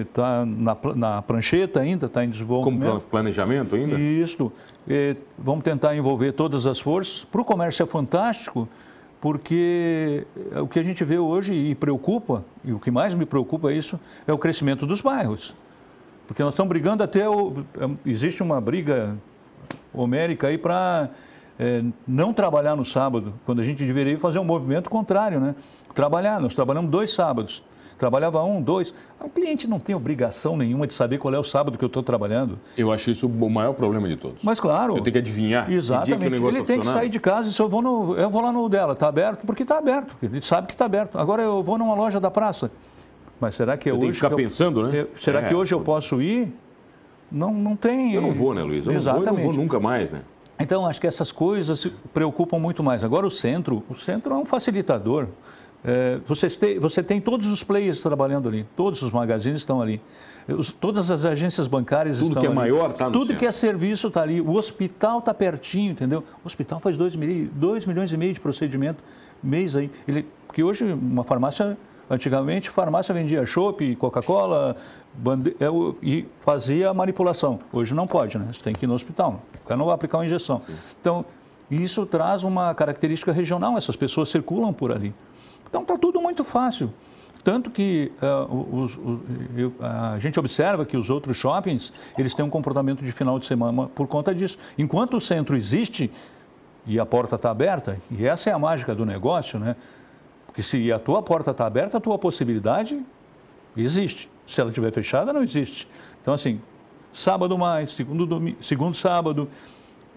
está 0.00 0.44
na, 0.44 0.76
na 0.94 1.22
prancheta 1.22 1.80
ainda, 1.80 2.06
está 2.06 2.24
em 2.24 2.28
desenvolvimento. 2.28 2.88
Como 2.88 3.00
planejamento 3.00 3.74
ainda? 3.74 3.98
Isso. 3.98 4.52
É, 4.86 5.16
vamos 5.38 5.64
tentar 5.64 5.96
envolver 5.96 6.32
todas 6.32 6.66
as 6.66 6.78
forças. 6.78 7.24
Para 7.24 7.40
o 7.40 7.44
comércio 7.44 7.82
é 7.82 7.86
fantástico, 7.86 8.68
porque 9.22 10.26
o 10.60 10.66
que 10.66 10.80
a 10.80 10.82
gente 10.82 11.04
vê 11.04 11.16
hoje 11.16 11.54
e 11.54 11.76
preocupa, 11.76 12.44
e 12.64 12.72
o 12.72 12.80
que 12.80 12.90
mais 12.90 13.14
me 13.14 13.24
preocupa 13.24 13.70
é 13.70 13.74
isso, 13.76 13.98
é 14.26 14.32
o 14.32 14.36
crescimento 14.36 14.84
dos 14.84 15.00
bairros. 15.00 15.54
Porque 16.26 16.42
nós 16.42 16.54
estamos 16.54 16.68
brigando 16.68 17.04
até. 17.04 17.28
O, 17.28 17.64
existe 18.04 18.42
uma 18.42 18.60
briga 18.60 19.16
homérica 19.94 20.48
aí 20.48 20.58
para 20.58 21.08
é, 21.56 21.84
não 22.04 22.32
trabalhar 22.32 22.74
no 22.74 22.84
sábado, 22.84 23.32
quando 23.46 23.60
a 23.60 23.64
gente 23.64 23.84
deveria 23.84 24.18
fazer 24.18 24.40
um 24.40 24.44
movimento 24.44 24.90
contrário, 24.90 25.38
né? 25.38 25.54
Trabalhar, 25.94 26.40
nós 26.40 26.52
trabalhamos 26.52 26.90
dois 26.90 27.12
sábados. 27.12 27.62
Trabalhava 27.98 28.42
um, 28.42 28.60
dois. 28.60 28.92
O 29.20 29.28
cliente 29.28 29.68
não 29.68 29.78
tem 29.78 29.94
obrigação 29.94 30.56
nenhuma 30.56 30.86
de 30.86 30.94
saber 30.94 31.18
qual 31.18 31.32
é 31.34 31.38
o 31.38 31.44
sábado 31.44 31.78
que 31.78 31.84
eu 31.84 31.88
estou 31.88 32.02
trabalhando. 32.02 32.58
Eu 32.76 32.92
acho 32.92 33.10
isso 33.10 33.26
o 33.26 33.50
maior 33.50 33.72
problema 33.72 34.08
de 34.08 34.16
todos. 34.16 34.42
Mas 34.42 34.60
claro. 34.60 34.96
Eu 34.96 35.02
tenho 35.02 35.12
que 35.12 35.18
adivinhar. 35.18 35.70
Exatamente. 35.70 36.40
Que 36.40 36.46
ele 36.46 36.62
tem 36.62 36.80
que 36.80 36.86
sair 36.86 37.08
de 37.08 37.20
casa 37.20 37.48
e 37.48 37.52
se 37.52 37.60
eu 37.60 37.68
vou 37.68 37.82
no, 37.82 38.16
eu 38.16 38.30
vou 38.30 38.42
lá 38.42 38.52
no 38.52 38.68
dela, 38.68 38.92
está 38.92 39.08
aberto 39.08 39.46
porque 39.46 39.62
está 39.62 39.78
aberto. 39.78 40.16
Ele 40.22 40.42
sabe 40.42 40.66
que 40.66 40.74
está 40.74 40.84
aberto. 40.84 41.18
Agora 41.18 41.42
eu 41.42 41.62
vou 41.62 41.78
numa 41.78 41.94
loja 41.94 42.18
da 42.18 42.30
praça. 42.30 42.70
Mas 43.40 43.54
será 43.54 43.76
que 43.76 43.90
eu 43.90 43.94
hoje? 43.94 44.00
Tem 44.00 44.10
que 44.10 44.16
ficar 44.16 44.30
que 44.30 44.36
pensando, 44.36 44.80
eu, 44.80 44.88
né? 44.88 45.00
Eu, 45.00 45.08
será 45.20 45.40
é. 45.40 45.48
que 45.48 45.54
hoje 45.54 45.74
eu 45.74 45.80
posso 45.80 46.22
ir? 46.22 46.52
Não, 47.30 47.52
não 47.52 47.74
tem. 47.74 48.14
Eu 48.14 48.20
não 48.20 48.32
vou, 48.32 48.54
né, 48.54 48.62
Luiz? 48.62 48.86
Eu 48.86 48.92
Exatamente. 48.92 49.26
não 49.26 49.32
vou, 49.32 49.42
eu 49.42 49.46
não 49.46 49.52
vou 49.54 49.62
nunca 49.62 49.80
mais, 49.80 50.12
né? 50.12 50.20
Então, 50.60 50.86
acho 50.86 51.00
que 51.00 51.06
essas 51.08 51.32
coisas 51.32 51.80
se 51.80 51.90
preocupam 52.14 52.58
muito 52.58 52.84
mais. 52.84 53.02
Agora, 53.02 53.26
o 53.26 53.30
centro, 53.30 53.82
o 53.88 53.94
centro 53.94 54.32
é 54.32 54.36
um 54.36 54.44
facilitador 54.44 55.26
É, 55.84 56.18
você, 56.24 56.48
tem, 56.48 56.78
você 56.78 57.02
tem 57.02 57.20
todos 57.20 57.48
os 57.48 57.64
players 57.64 58.00
trabalhando 58.00 58.48
ali, 58.48 58.64
todos 58.76 59.02
os 59.02 59.10
magazines 59.10 59.60
estão 59.60 59.82
ali. 59.82 60.00
Os, 60.48 60.70
todas 60.70 61.10
as 61.10 61.24
agências 61.24 61.66
bancárias 61.68 62.18
Tudo 62.18 62.28
estão 62.28 62.40
que 62.40 62.46
é 62.46 62.50
ali. 62.50 62.56
maior 62.58 62.90
está 62.90 63.06
no 63.06 63.12
Tudo 63.12 63.26
centro. 63.26 63.38
que 63.38 63.46
é 63.46 63.52
serviço 63.52 64.08
está 64.08 64.22
ali. 64.22 64.40
O 64.40 64.52
hospital 64.52 65.18
está 65.20 65.32
pertinho, 65.34 65.92
entendeu? 65.92 66.24
O 66.44 66.46
hospital 66.46 66.78
faz 66.80 66.96
2 66.96 67.16
milhões 67.16 68.12
e 68.12 68.16
meio 68.16 68.32
de 68.32 68.40
procedimento 68.40 69.02
mês 69.42 69.74
aí. 69.76 69.90
Ele, 70.06 70.26
porque 70.46 70.62
hoje 70.62 70.84
uma 70.92 71.22
farmácia, 71.24 71.76
antigamente, 72.10 72.70
farmácia 72.70 73.12
vendia 73.14 73.44
chopp, 73.46 73.94
Coca-Cola 73.96 74.76
bande- 75.14 75.56
é 75.60 75.66
e 76.02 76.26
fazia 76.38 76.90
a 76.90 76.94
manipulação. 76.94 77.58
Hoje 77.72 77.94
não 77.94 78.06
pode, 78.06 78.36
né? 78.38 78.48
Você 78.52 78.62
tem 78.62 78.72
que 78.72 78.84
ir 78.84 78.88
no 78.88 78.94
hospital. 78.94 79.42
O 79.64 79.66
cara 79.66 79.78
não 79.78 79.86
vai 79.86 79.94
aplicar 79.94 80.18
uma 80.18 80.26
injeção. 80.26 80.60
Então, 81.00 81.24
isso 81.70 82.04
traz 82.06 82.42
uma 82.44 82.72
característica 82.74 83.32
regional. 83.32 83.76
Essas 83.78 83.94
pessoas 83.96 84.28
circulam 84.28 84.72
por 84.72 84.90
ali. 84.92 85.14
Então 85.72 85.80
está 85.80 85.96
tudo 85.96 86.20
muito 86.20 86.44
fácil. 86.44 86.92
Tanto 87.42 87.70
que 87.70 88.12
ah, 88.20 88.44
os- 88.44 88.98
os- 88.98 89.20
eu- 89.56 89.72
a 89.80 90.18
gente 90.18 90.38
observa 90.38 90.84
que 90.84 90.98
os 90.98 91.08
outros 91.08 91.38
shoppings 91.38 91.90
eles 92.18 92.34
têm 92.34 92.44
um 92.44 92.50
comportamento 92.50 93.02
de 93.02 93.10
final 93.10 93.38
de 93.38 93.46
semana 93.46 93.86
por 93.94 94.06
conta 94.06 94.34
disso. 94.34 94.58
Enquanto 94.76 95.16
o 95.16 95.20
centro 95.20 95.56
existe 95.56 96.10
e 96.86 97.00
a 97.00 97.06
porta 97.06 97.36
está 97.36 97.50
aberta, 97.50 97.98
e 98.10 98.26
essa 98.26 98.50
é 98.50 98.52
a 98.52 98.58
mágica 98.58 98.94
do 98.94 99.06
negócio, 99.06 99.58
né? 99.58 99.74
Porque 100.46 100.62
se 100.62 100.92
a 100.92 100.98
tua 100.98 101.22
porta 101.22 101.52
está 101.52 101.64
aberta, 101.64 101.96
a 101.96 102.00
tua 102.02 102.18
possibilidade 102.18 103.00
existe. 103.74 104.30
Se 104.46 104.60
ela 104.60 104.68
estiver 104.68 104.92
fechada, 104.92 105.32
não 105.32 105.42
existe. 105.42 105.88
Então, 106.20 106.34
assim, 106.34 106.60
sábado 107.14 107.56
mais, 107.56 107.92
segundo, 107.92 108.26
domi- 108.26 108.58
segundo 108.60 108.94
sábado, 108.94 109.48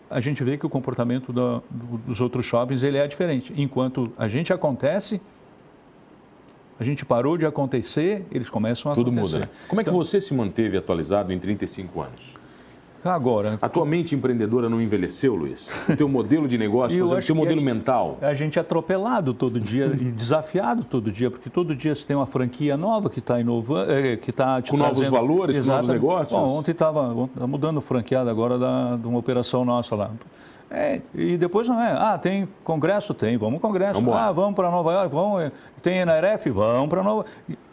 a 0.09 0.19
gente 0.19 0.43
vê 0.43 0.57
que 0.57 0.65
o 0.65 0.69
comportamento 0.69 1.31
do- 1.31 1.63
dos 2.05 2.19
outros 2.19 2.45
shoppings 2.45 2.83
ele 2.83 2.97
é 2.97 3.07
diferente. 3.07 3.53
Enquanto 3.55 4.11
a 4.17 4.27
gente 4.27 4.51
acontece, 4.51 5.21
a 6.79 6.83
gente 6.83 7.05
parou 7.05 7.38
de 7.38 7.45
acontecer, 7.45 8.25
eles 8.31 8.49
começam 8.49 8.91
a 8.91 8.95
Tudo 8.95 9.11
acontecer. 9.11 9.33
muda, 9.39 9.45
né? 9.45 9.51
Como 9.67 9.81
é 9.81 9.83
que 9.83 9.89
Então, 9.89 10.03
você 10.03 10.19
se 10.19 10.33
manteve 10.33 10.77
atualizado 10.77 11.31
em 11.31 11.39
35 11.39 12.01
anos? 12.01 12.35
Agora, 13.03 13.59
A 13.61 13.69
tua 13.69 13.85
mente 13.85 14.15
empreendedora 14.15 14.67
não 14.67 14.81
envelheceu, 14.81 15.35
Luiz? 15.35 15.67
O 15.88 15.95
teu 15.95 16.09
modelo 16.09 16.47
de 16.47 16.57
negócio, 16.57 16.97
exemplo, 16.97 17.19
o 17.19 17.21
teu 17.21 17.35
modelo 17.35 17.57
a 17.57 17.59
gente- 17.59 17.65
mental. 17.73 18.17
a 18.19 18.33
gente 18.33 18.57
é 18.57 18.61
atropelado 18.61 19.31
todo 19.31 19.59
dia 19.59 19.85
e 19.85 20.05
desafiado 20.05 20.83
todo 20.83 21.11
dia, 21.11 21.29
porque 21.29 21.47
todo 21.47 21.75
dia 21.75 21.93
você 21.93 22.03
tem 22.03 22.15
uma 22.15 22.25
franquia 22.25 22.75
nova 22.75 23.07
que 23.07 23.19
está 23.19 23.39
inovando, 23.39 23.91
eh, 23.91 24.17
que 24.17 24.31
está 24.31 24.59
te 24.59 24.71
Com 24.71 24.77
novos 24.77 24.95
trazendo- 24.95 25.13
valores, 25.13 25.59
com 25.59 25.65
novos 25.67 25.88
negócios? 25.88 26.31
Bom, 26.39 26.57
ontem 26.57 26.71
estava 26.71 27.29
mudando 27.47 27.77
o 27.77 27.81
franqueado 27.81 28.27
agora 28.27 28.57
da, 28.57 28.95
de 28.95 29.05
uma 29.07 29.19
operação 29.19 29.63
nossa 29.63 29.95
lá. 29.95 30.09
É, 30.69 30.99
e 31.13 31.38
depois 31.38 31.67
não 31.67 31.80
é, 31.80 31.91
ah, 31.91 32.17
tem 32.17 32.47
congresso? 32.63 33.13
Tem, 33.13 33.38
vamos 33.38 33.56
ao 33.56 33.60
congresso. 33.60 34.01
Vamos 34.01 34.15
ah, 34.15 34.32
vamos 34.32 34.56
para 34.56 34.69
Nova 34.71 34.91
York, 34.91 35.13
vamos, 35.13 35.51
tem 35.82 35.99
NRF? 35.99 36.49
Vamos 36.49 36.89
para 36.89 37.04
Nova 37.04 37.25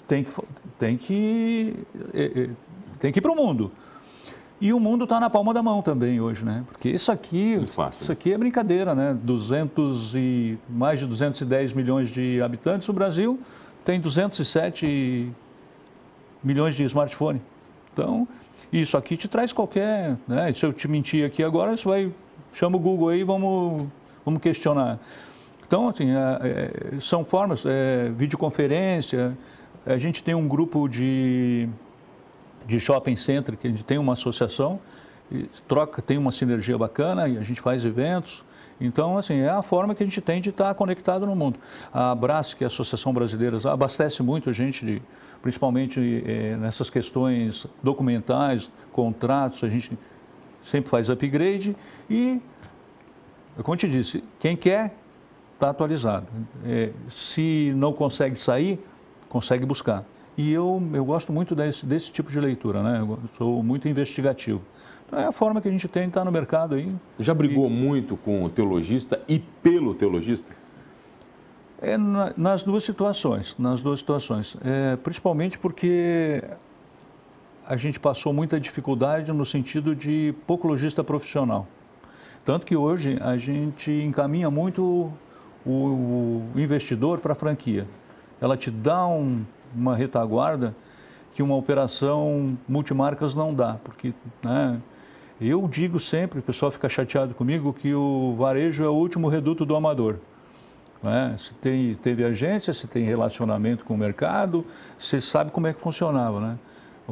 Tem 0.07 0.23
que, 0.25 0.33
tem 0.79 0.97
que, 0.97 1.75
eh, 2.13 2.33
eh, 2.37 2.51
tem 2.99 3.11
que 3.11 3.19
ir 3.19 3.23
para 3.23 3.33
o 3.33 3.37
mundo. 3.37 3.73
E 4.61 4.73
o 4.73 4.79
mundo 4.79 5.05
está 5.05 5.19
na 5.19 5.29
palma 5.29 5.53
da 5.53 5.61
mão 5.63 5.83
também 5.83 6.21
hoje, 6.21 6.45
né? 6.45 6.63
Porque 6.69 6.89
isso 6.89 7.11
aqui, 7.11 7.61
fácil, 7.67 8.03
isso 8.03 8.13
aqui 8.13 8.33
é 8.33 8.39
brincadeira, 8.39 8.95
né? 8.95 9.17
200 9.21 10.15
e 10.15 10.57
mais 10.69 11.01
de 11.01 11.07
210 11.07 11.73
milhões 11.73 12.11
de 12.11 12.41
habitantes, 12.41 12.89
o 12.89 12.93
Brasil 12.93 13.41
tem 13.85 14.01
207 14.01 15.33
milhões 16.45 16.77
de 16.77 16.85
smartphone. 16.85 17.43
Então, 17.93 18.29
isso 18.73 18.97
aqui 18.97 19.17
te 19.17 19.27
traz 19.27 19.53
qualquer, 19.53 20.17
né? 20.29 20.53
Se 20.55 20.65
eu 20.65 20.73
te 20.73 20.87
mentir 20.87 21.27
aqui 21.27 21.43
agora, 21.43 21.77
você 21.77 21.89
vai 21.89 22.13
chama 22.53 22.77
o 22.77 22.81
Google 22.81 23.09
aí, 23.09 23.23
vamos 23.25 23.89
vamos 24.25 24.41
questionar. 24.41 24.99
Então, 25.67 25.89
assim, 25.89 26.11
é, 26.11 26.97
é, 26.97 27.01
são 27.01 27.25
formas, 27.25 27.65
é, 27.65 28.11
videoconferência, 28.11 29.37
a 29.87 29.97
gente 29.97 30.23
tem 30.23 30.35
um 30.35 30.47
grupo 30.47 30.87
de 30.89 31.69
de 32.67 32.79
shopping 32.79 33.17
center, 33.17 33.57
que 33.57 33.67
a 33.67 33.71
gente 33.71 33.85
tem 33.85 33.99
uma 33.99 34.13
associação, 34.13 34.79
troca, 35.67 36.03
tem 36.03 36.19
uma 36.19 36.33
sinergia 36.33 36.77
bacana 36.77 37.29
e 37.29 37.39
a 37.39 37.43
gente 37.43 37.61
faz 37.61 37.85
eventos. 37.85 38.45
Então, 38.81 39.17
assim, 39.17 39.41
é 39.41 39.49
a 39.49 39.63
forma 39.63 39.95
que 39.95 40.03
a 40.03 40.07
gente 40.07 40.21
tem 40.21 40.41
de 40.41 40.51
estar 40.51 40.75
conectado 40.75 41.25
no 41.25 41.37
mundo. 41.37 41.59
A 41.93 42.11
Abrace, 42.11 42.57
que 42.57 42.65
é 42.65 42.67
a 42.67 42.69
Associação 42.69 43.13
Brasileira, 43.13 43.57
abastece 43.71 44.23
muito 44.23 44.51
a 44.51 44.53
gente, 44.53 44.85
de, 44.85 45.03
principalmente 45.41 46.01
eh, 46.27 46.57
nessas 46.59 46.91
questões 46.91 47.67
documentais, 47.83 48.71
contratos, 48.93 49.63
a 49.63 49.69
gente 49.69 49.97
sempre 50.65 50.91
faz 50.91 51.09
upgrade 51.11 51.77
e, 52.09 52.41
como 53.63 53.75
eu 53.75 53.79
te 53.79 53.89
disse, 53.89 54.23
quem 54.39 54.57
quer 54.57 54.95
está 55.55 55.71
atualizado. 55.71 56.27
Eh, 56.65 56.91
se 57.09 57.73
não 57.77 57.93
consegue 57.93 58.37
sair, 58.37 58.79
consegue 59.29 59.65
buscar. 59.65 60.05
E 60.37 60.51
eu, 60.51 60.83
eu 60.95 61.05
gosto 61.05 61.33
muito 61.33 61.55
desse, 61.55 61.85
desse 61.87 62.11
tipo 62.11 62.31
de 62.31 62.41
leitura, 62.41 62.83
né? 62.83 63.01
Eu 63.01 63.19
sou 63.37 63.63
muito 63.63 63.87
investigativo. 63.89 64.63
Então 65.07 65.19
é 65.21 65.27
a 65.27 65.33
forma 65.33 65.61
que 65.61 65.69
a 65.69 65.71
gente 65.71 65.87
tem 65.87 66.05
de 66.05 66.09
estar 66.09 66.25
no 66.25 66.33
mercado 66.33 66.75
aí. 66.75 66.93
Já 67.19 67.35
brigou 67.35 67.69
muito 67.69 68.17
com 68.17 68.43
o 68.45 68.49
teologista 68.51 69.21
e 69.29 69.39
pelo 69.39 69.95
teologista? 69.95 70.51
É 71.81 71.99
na- 71.99 72.33
nas 72.37 72.63
duas 72.63 72.83
situações, 72.85 73.55
nas 73.59 73.83
duas 73.83 73.99
situações. 73.99 74.57
É, 74.65 74.97
principalmente 74.97 75.59
porque 75.59 76.43
a 77.73 77.77
gente 77.77 77.99
passou 77.99 78.35
muita 78.35 78.61
dificuldade 78.61 79.33
no 79.33 79.47
sentido 79.47 79.97
de 79.97 80.35
pouco 80.47 80.69
lojista 80.69 81.03
profissional. 81.03 81.67
Tanto 82.45 82.67
que 82.67 82.77
hoje 82.77 83.17
a 83.23 83.39
gente 83.39 83.91
encaminha 83.91 84.51
muito 84.51 85.11
o, 85.65 85.71
o 85.71 86.53
investidor 86.55 87.19
para 87.21 87.33
a 87.33 87.35
franquia. 87.35 87.87
Ela 88.43 88.59
te 88.59 88.71
dá 88.71 89.07
um- 89.07 89.43
uma 89.75 89.97
retaguarda 89.97 90.77
que 91.33 91.43
uma 91.43 91.57
operação 91.57 92.59
multimarcas 92.69 93.35
não 93.35 93.55
dá, 93.55 93.79
porque 93.83 94.13
né, 94.43 94.79
eu 95.41 95.67
digo 95.67 95.99
sempre, 95.99 96.41
o 96.41 96.43
pessoal 96.43 96.71
fica 96.71 96.91
chateado 96.91 97.33
comigo, 97.33 97.73
que 97.73 97.95
o 97.95 98.35
varejo 98.37 98.85
é 98.85 98.89
o 98.89 98.93
último 98.93 99.29
reduto 99.29 99.65
do 99.65 99.75
amador. 99.75 100.17
né? 101.03 101.35
Se 101.39 101.55
tem, 101.55 101.95
teve 101.95 102.23
agência, 102.23 102.71
se 102.75 102.87
tem 102.87 103.03
relacionamento 103.03 103.83
com 103.83 103.95
o 103.95 103.97
mercado, 103.99 104.63
você 104.99 105.23
sabe 105.23 105.51
como 105.51 105.67
é 105.67 105.73
que 105.73 105.81
funcionava. 105.81 106.39
Né? 106.39 106.59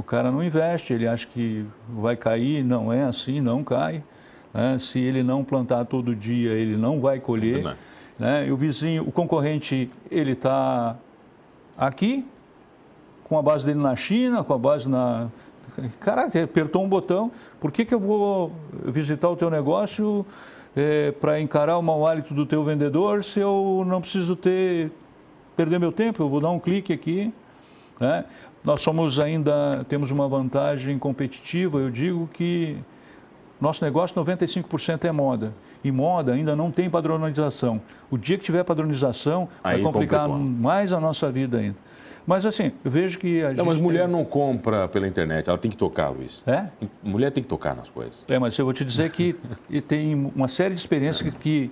O 0.00 0.02
cara 0.02 0.30
não 0.30 0.42
investe, 0.42 0.94
ele 0.94 1.06
acha 1.06 1.26
que 1.26 1.62
vai 1.90 2.16
cair, 2.16 2.64
não 2.64 2.90
é 2.90 3.02
assim, 3.04 3.38
não 3.38 3.62
cai. 3.62 4.02
né? 4.52 4.78
Se 4.78 4.98
ele 4.98 5.22
não 5.22 5.44
plantar 5.44 5.84
todo 5.84 6.16
dia, 6.16 6.52
ele 6.52 6.74
não 6.74 6.98
vai 6.98 7.20
colher. 7.20 7.62
né? 8.18 8.46
E 8.46 8.50
o 8.50 8.56
vizinho, 8.56 9.02
o 9.06 9.12
concorrente, 9.12 9.90
ele 10.10 10.32
está 10.32 10.96
aqui, 11.76 12.24
com 13.24 13.38
a 13.38 13.42
base 13.42 13.66
dele 13.66 13.78
na 13.78 13.94
China, 13.94 14.42
com 14.42 14.54
a 14.54 14.58
base 14.58 14.88
na. 14.88 15.28
Caraca, 16.00 16.42
apertou 16.42 16.82
um 16.82 16.88
botão, 16.88 17.30
por 17.60 17.70
que, 17.70 17.84
que 17.84 17.94
eu 17.94 18.00
vou 18.00 18.52
visitar 18.86 19.28
o 19.28 19.36
teu 19.36 19.50
negócio 19.50 20.24
para 21.20 21.38
encarar 21.38 21.76
o 21.76 21.82
mau 21.82 22.06
hálito 22.06 22.32
do 22.32 22.46
teu 22.46 22.64
vendedor 22.64 23.22
se 23.22 23.38
eu 23.38 23.84
não 23.86 24.00
preciso 24.00 24.34
ter 24.34 24.90
perder 25.54 25.78
meu 25.78 25.92
tempo? 25.92 26.22
Eu 26.22 26.28
vou 26.30 26.40
dar 26.40 26.50
um 26.50 26.58
clique 26.58 26.90
aqui. 26.90 27.32
Né? 28.00 28.24
Nós 28.62 28.80
somos 28.80 29.18
ainda, 29.18 29.84
temos 29.88 30.10
uma 30.10 30.28
vantagem 30.28 30.98
competitiva, 30.98 31.78
eu 31.78 31.90
digo 31.90 32.28
que 32.32 32.76
nosso 33.60 33.84
negócio 33.84 34.14
95% 34.22 35.04
é 35.04 35.12
moda. 35.12 35.54
E 35.82 35.90
moda 35.90 36.32
ainda 36.32 36.54
não 36.54 36.70
tem 36.70 36.90
padronização. 36.90 37.80
O 38.10 38.18
dia 38.18 38.36
que 38.36 38.44
tiver 38.44 38.62
padronização, 38.64 39.48
Aí 39.64 39.76
vai 39.76 39.82
complicar 39.92 40.28
complicou. 40.28 40.50
mais 40.60 40.92
a 40.92 41.00
nossa 41.00 41.30
vida 41.30 41.56
ainda. 41.58 41.76
Mas 42.26 42.44
assim, 42.44 42.70
eu 42.84 42.90
vejo 42.90 43.18
que 43.18 43.42
a 43.42 43.48
gente. 43.48 43.56
Não, 43.56 43.64
mas 43.64 43.78
mulher 43.78 44.02
tem- 44.04 44.12
não 44.12 44.24
compra 44.26 44.86
pela 44.86 45.08
internet, 45.08 45.48
ela 45.48 45.56
tem 45.58 45.70
que 45.70 45.76
tocar, 45.76 46.10
Luiz. 46.10 46.42
É? 46.46 46.66
Mulher 47.02 47.32
tem 47.32 47.42
que 47.42 47.48
tocar 47.48 47.74
nas 47.74 47.88
coisas. 47.88 48.26
É, 48.28 48.38
mas 48.38 48.58
eu 48.58 48.64
vou 48.66 48.74
te 48.74 48.84
dizer 48.84 49.10
que 49.10 49.34
e 49.70 49.80
tem 49.80 50.30
uma 50.36 50.48
série 50.48 50.74
de 50.74 50.80
experiências 50.80 51.22
que, 51.32 51.38
que, 51.38 51.70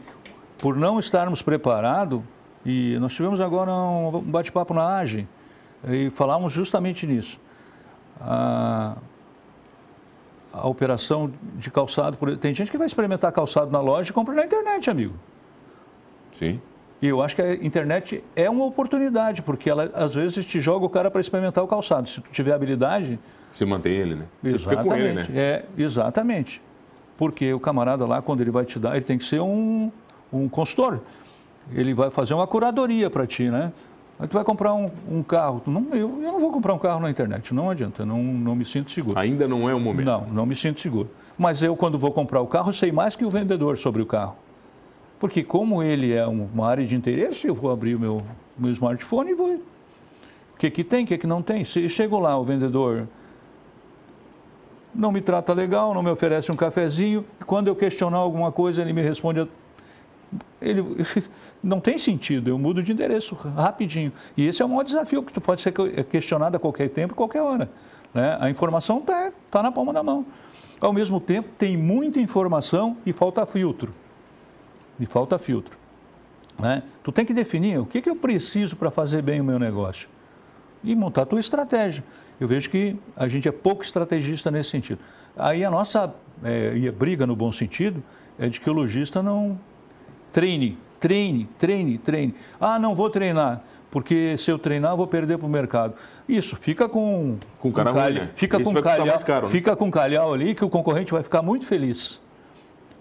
por 0.59 0.75
não 0.75 0.99
estarmos 0.99 1.43
preparados, 1.43 2.23
e 2.65 2.97
nós 2.99 3.15
tivemos 3.15 3.43
agora 3.43 3.71
um 3.73 4.21
bate-papo 4.23 4.73
na 4.73 4.97
AGE, 4.97 5.29
e 5.87 6.11
falamos 6.11 6.53
justamente 6.53 7.07
nisso. 7.07 7.41
A, 8.21 8.97
a 10.53 10.67
operação 10.67 11.31
de 11.57 11.71
calçado, 11.71 12.17
por- 12.17 12.37
tem 12.37 12.55
gente 12.55 12.71
que 12.71 12.79
vai 12.79 12.87
experimentar 12.87 13.31
calçado 13.33 13.71
na 13.71 13.81
loja 13.81 14.11
e 14.11 14.13
compra 14.13 14.35
na 14.35 14.45
internet, 14.45 14.91
amigo. 14.91 15.15
Sim. 16.33 16.61
E 17.01 17.07
eu 17.07 17.23
acho 17.23 17.37
que 17.37 17.43
a 17.43 17.55
internet 17.55 18.25
é 18.35 18.51
uma 18.51 18.65
oportunidade, 18.65 19.43
porque 19.43 19.71
ela 19.71 19.91
às 19.95 20.15
vezes 20.15 20.45
te 20.45 20.61
joga 20.61 20.85
o 20.85 20.89
cara 20.89 21.11
para 21.11 21.21
experimentar 21.21 21.63
o 21.63 21.69
calçado. 21.69 22.09
Se 22.09 22.21
tu 22.21 22.31
tiver 22.33 22.53
habilidade, 22.53 23.19
Você 23.55 23.65
mantém 23.65 23.93
ele, 23.93 24.15
né? 24.17 24.25
Você 24.43 24.59
fica 24.59 24.83
com 24.83 24.95
ele, 24.97 25.13
né? 25.15 25.27
É, 25.33 25.65
exatamente. 25.77 26.61
Porque 27.17 27.53
o 27.53 27.61
camarada 27.61 28.05
lá, 28.07 28.21
quando 28.21 28.41
ele 28.41 28.51
vai 28.51 28.65
te 28.65 28.79
dar, 28.81 28.97
ele 28.97 29.05
tem 29.05 29.17
que 29.19 29.25
ser 29.25 29.41
um, 29.41 29.93
um 30.33 30.49
consultor. 30.49 31.01
Ele 31.73 31.95
vai 31.95 32.11
fazer 32.11 32.35
uma 32.35 32.47
curadoria 32.49 33.09
para 33.11 33.27
ti, 33.27 33.49
né? 33.49 33.73
Aí 34.19 34.27
tu 34.27 34.33
vai 34.33 34.45
comprar 34.45 34.75
um, 34.75 34.91
um 35.09 35.23
carro. 35.23 35.61
Tu 35.65 35.71
não, 35.71 35.87
eu, 35.93 36.21
eu 36.23 36.33
não 36.33 36.41
vou 36.41 36.51
comprar 36.51 36.75
um 36.75 36.79
carro 36.79 37.01
na 37.01 37.09
internet, 37.09 37.55
não 37.55 37.71
adianta, 37.71 38.03
eu 38.03 38.07
não, 38.07 38.23
não 38.23 38.57
me 38.57 38.65
sinto 38.65 38.91
seguro. 38.91 39.19
Ainda 39.19 39.47
não 39.47 39.69
é 39.69 39.75
o 39.75 39.79
momento. 39.79 40.07
Não, 40.07 40.27
não 40.27 40.47
me 40.47 40.57
sinto 40.57 40.81
seguro. 40.81 41.09
Mas 41.39 41.63
eu, 41.63 41.77
quando 41.77 41.97
vou 41.97 42.11
comprar 42.11 42.41
o 42.41 42.47
carro, 42.47 42.73
sei 42.75 42.91
mais 42.91 43.15
que 43.15 43.25
o 43.25 43.31
vendedor 43.31 43.79
sobre 43.79 44.03
o 44.03 44.07
carro. 44.07 44.35
Porque 45.21 45.45
como 45.45 45.83
ele 45.83 46.13
é 46.13 46.27
uma 46.27 46.67
área 46.67 46.85
de 46.85 46.97
interesse, 46.97 47.47
eu 47.47 47.55
vou 47.55 47.71
abrir 47.71 47.95
o 47.95 48.01
meu, 48.01 48.19
meu 48.57 48.73
smartphone 48.73 49.31
e 49.31 49.35
vou... 49.35 49.55
O 49.55 50.59
que, 50.59 50.71
que 50.71 50.83
tem, 50.83 51.05
o 51.05 51.07
que, 51.07 51.19
que 51.19 51.27
não 51.27 51.41
tem? 51.41 51.65
Se 51.65 51.89
chego 51.89 52.19
lá, 52.19 52.37
o 52.37 52.43
vendedor 52.43 53.07
não 54.93 55.13
me 55.13 55.21
trata 55.21 55.53
legal, 55.53 55.95
não 55.95 56.03
me 56.03 56.11
oferece 56.11 56.51
um 56.51 56.57
cafezinho, 56.57 57.25
e 57.41 57.45
quando 57.45 57.69
eu 57.69 57.77
questionar 57.77 58.19
alguma 58.19 58.51
coisa, 58.51 58.83
ele 58.83 58.93
me 58.93 59.03
responde 59.03 59.47
ele 60.61 60.83
não 61.63 61.81
tem 61.81 61.99
sentido, 61.99 62.51
eu 62.51 62.59
mudo 62.59 62.83
de 62.83 62.93
endereço 62.93 63.35
rapidinho. 63.35 64.13
E 64.37 64.47
esse 64.47 64.63
é 64.63 64.65
o 64.65 64.69
maior 64.69 64.83
desafio, 64.83 65.23
porque 65.23 65.35
tu 65.35 65.41
pode 65.41 65.61
ser 65.61 65.73
questionado 66.11 66.57
a 66.57 66.61
qualquer 66.61 66.89
tempo, 66.91 67.15
qualquer 67.15 67.43
hora. 67.43 67.71
Né? 68.13 68.37
A 68.41 68.51
informação 68.51 68.99
está 68.99 69.33
tá 69.51 69.63
na 69.63 69.73
palma 69.73 69.93
da 69.93 70.03
mão. 70.03 70.27
Ao 70.81 70.93
mesmo 70.93 71.21
tempo, 71.21 71.49
tem 71.59 71.77
muita 71.77 72.21
informação 72.21 72.97
e 73.05 73.13
falta 73.13 73.45
filtro. 73.45 73.93
E 75.01 75.07
falta 75.07 75.39
filtro. 75.39 75.77
Né? 76.59 76.83
Tu 77.03 77.13
tem 77.13 77.25
que 77.25 77.35
definir 77.35 77.79
o 77.79 77.87
que, 77.87 78.01
que 78.01 78.11
eu 78.11 78.17
preciso 78.17 78.77
para 78.77 78.91
fazer 78.91 79.23
bem 79.23 79.41
o 79.41 79.45
meu 79.45 79.59
negócio. 79.59 80.09
E 80.83 80.95
montar 80.95 81.23
a 81.23 81.27
tua 81.27 81.41
estratégia. 81.41 82.05
Eu 82.41 82.47
vejo 82.47 82.71
que 82.71 82.97
a 83.17 83.27
gente 83.27 83.49
é 83.49 83.53
pouco 83.53 83.83
estrategista 83.83 84.51
nesse 84.51 84.71
sentido. 84.71 85.01
Aí 85.37 85.65
a 85.65 85.71
nossa 85.71 86.15
é, 86.43 86.91
briga 86.91 87.27
no 87.27 87.35
bom 87.35 87.51
sentido 87.51 88.03
é 88.39 88.49
de 88.49 88.61
que 88.61 88.71
o 88.71 88.73
lojista 88.73 89.23
não 89.23 89.59
treine, 90.33 90.79
treine, 91.01 91.49
treine, 91.59 91.99
treine. 91.99 92.35
Ah, 92.61 92.79
não 92.79 92.95
vou 92.95 93.11
treinar 93.11 93.63
porque 93.91 94.37
se 94.39 94.51
eu 94.51 94.59
treinar 94.59 94.97
vou 94.97 95.07
perder 95.07 95.39
para 95.39 95.47
o 95.47 95.51
mercado. 95.51 95.95
Isso, 96.29 96.57
fica 96.57 96.89
com 96.89 97.39
com 97.59 97.73
cara 97.73 97.93
calha, 97.93 98.25
né? 98.25 98.31
fica 98.35 98.61
Isso 98.61 98.73
com 98.73 98.83
calhau, 98.83 99.19
caro, 99.21 99.47
né? 99.47 99.53
fica 99.53 99.77
com 99.77 99.91
calhau 99.91 100.33
ali 100.33 100.55
que 100.55 100.65
o 100.65 100.69
concorrente 100.69 101.13
vai 101.13 101.23
ficar 101.23 101.43
muito 101.43 101.67
feliz. 101.67 102.21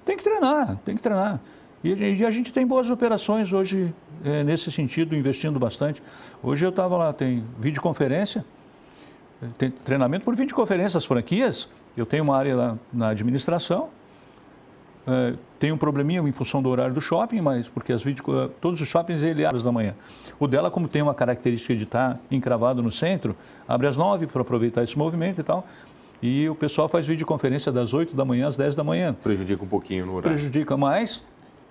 Tem 0.06 0.16
que 0.16 0.24
treinar, 0.24 0.78
tem 0.86 0.96
que 0.96 1.02
treinar. 1.02 1.42
E, 1.84 1.94
e 1.94 2.26
a 2.26 2.32
gente 2.32 2.54
tem 2.54 2.66
boas 2.66 2.90
operações 2.90 3.52
hoje 3.52 3.94
é, 4.24 4.44
nesse 4.44 4.72
sentido, 4.72 5.16
investindo 5.16 5.60
bastante. 5.60 6.02
Hoje 6.42 6.66
eu 6.66 6.70
estava 6.70 6.98
lá, 6.98 7.14
tem 7.14 7.44
videoconferência, 7.60 8.46
tem 9.58 9.70
treinamento 9.70 10.24
por 10.24 10.36
videoconferência, 10.36 10.98
as 10.98 11.06
franquias. 11.06 11.70
Eu 11.96 12.06
tenho 12.06 12.24
uma 12.24 12.38
área 12.38 12.56
lá 12.56 12.78
na 12.94 13.10
administração, 13.10 13.90
é, 15.08 15.34
tem 15.58 15.72
um 15.72 15.78
probleminha 15.78 16.22
em 16.22 16.32
função 16.34 16.62
do 16.62 16.70
horário 16.70 16.94
do 16.94 17.00
shopping, 17.00 17.40
mas 17.40 17.68
porque 17.70 17.94
as 17.94 18.04
vídeo, 18.04 18.24
todos 18.60 18.82
os 18.82 18.88
shoppings 18.88 19.24
ele 19.24 19.46
abre 19.46 19.58
às 19.58 19.64
da 19.64 19.72
manhã. 19.72 19.96
O 20.38 20.48
dela, 20.48 20.70
como 20.70 20.88
tem 20.88 21.02
uma 21.02 21.14
característica 21.14 21.76
de 21.76 21.84
estar 21.84 22.20
encravado 22.30 22.84
no 22.84 22.92
centro, 22.92 23.36
abre 23.68 23.88
às 23.88 23.96
nove 23.96 24.28
para 24.28 24.42
aproveitar 24.42 24.84
esse 24.84 24.98
movimento 24.98 25.40
e 25.40 25.44
tal. 25.44 25.66
E 26.22 26.50
o 26.50 26.56
pessoal 26.56 26.90
faz 26.90 27.08
videoconferência 27.08 27.72
das 27.72 27.94
8 27.94 28.16
da 28.16 28.26
manhã 28.26 28.48
às 28.48 28.58
10 28.58 28.76
da 28.76 28.84
manhã. 28.84 29.16
Prejudica 29.24 29.64
um 29.64 29.68
pouquinho 29.68 30.06
no 30.06 30.14
horário. 30.14 30.32
Prejudica 30.36 30.76
mais. 30.76 31.24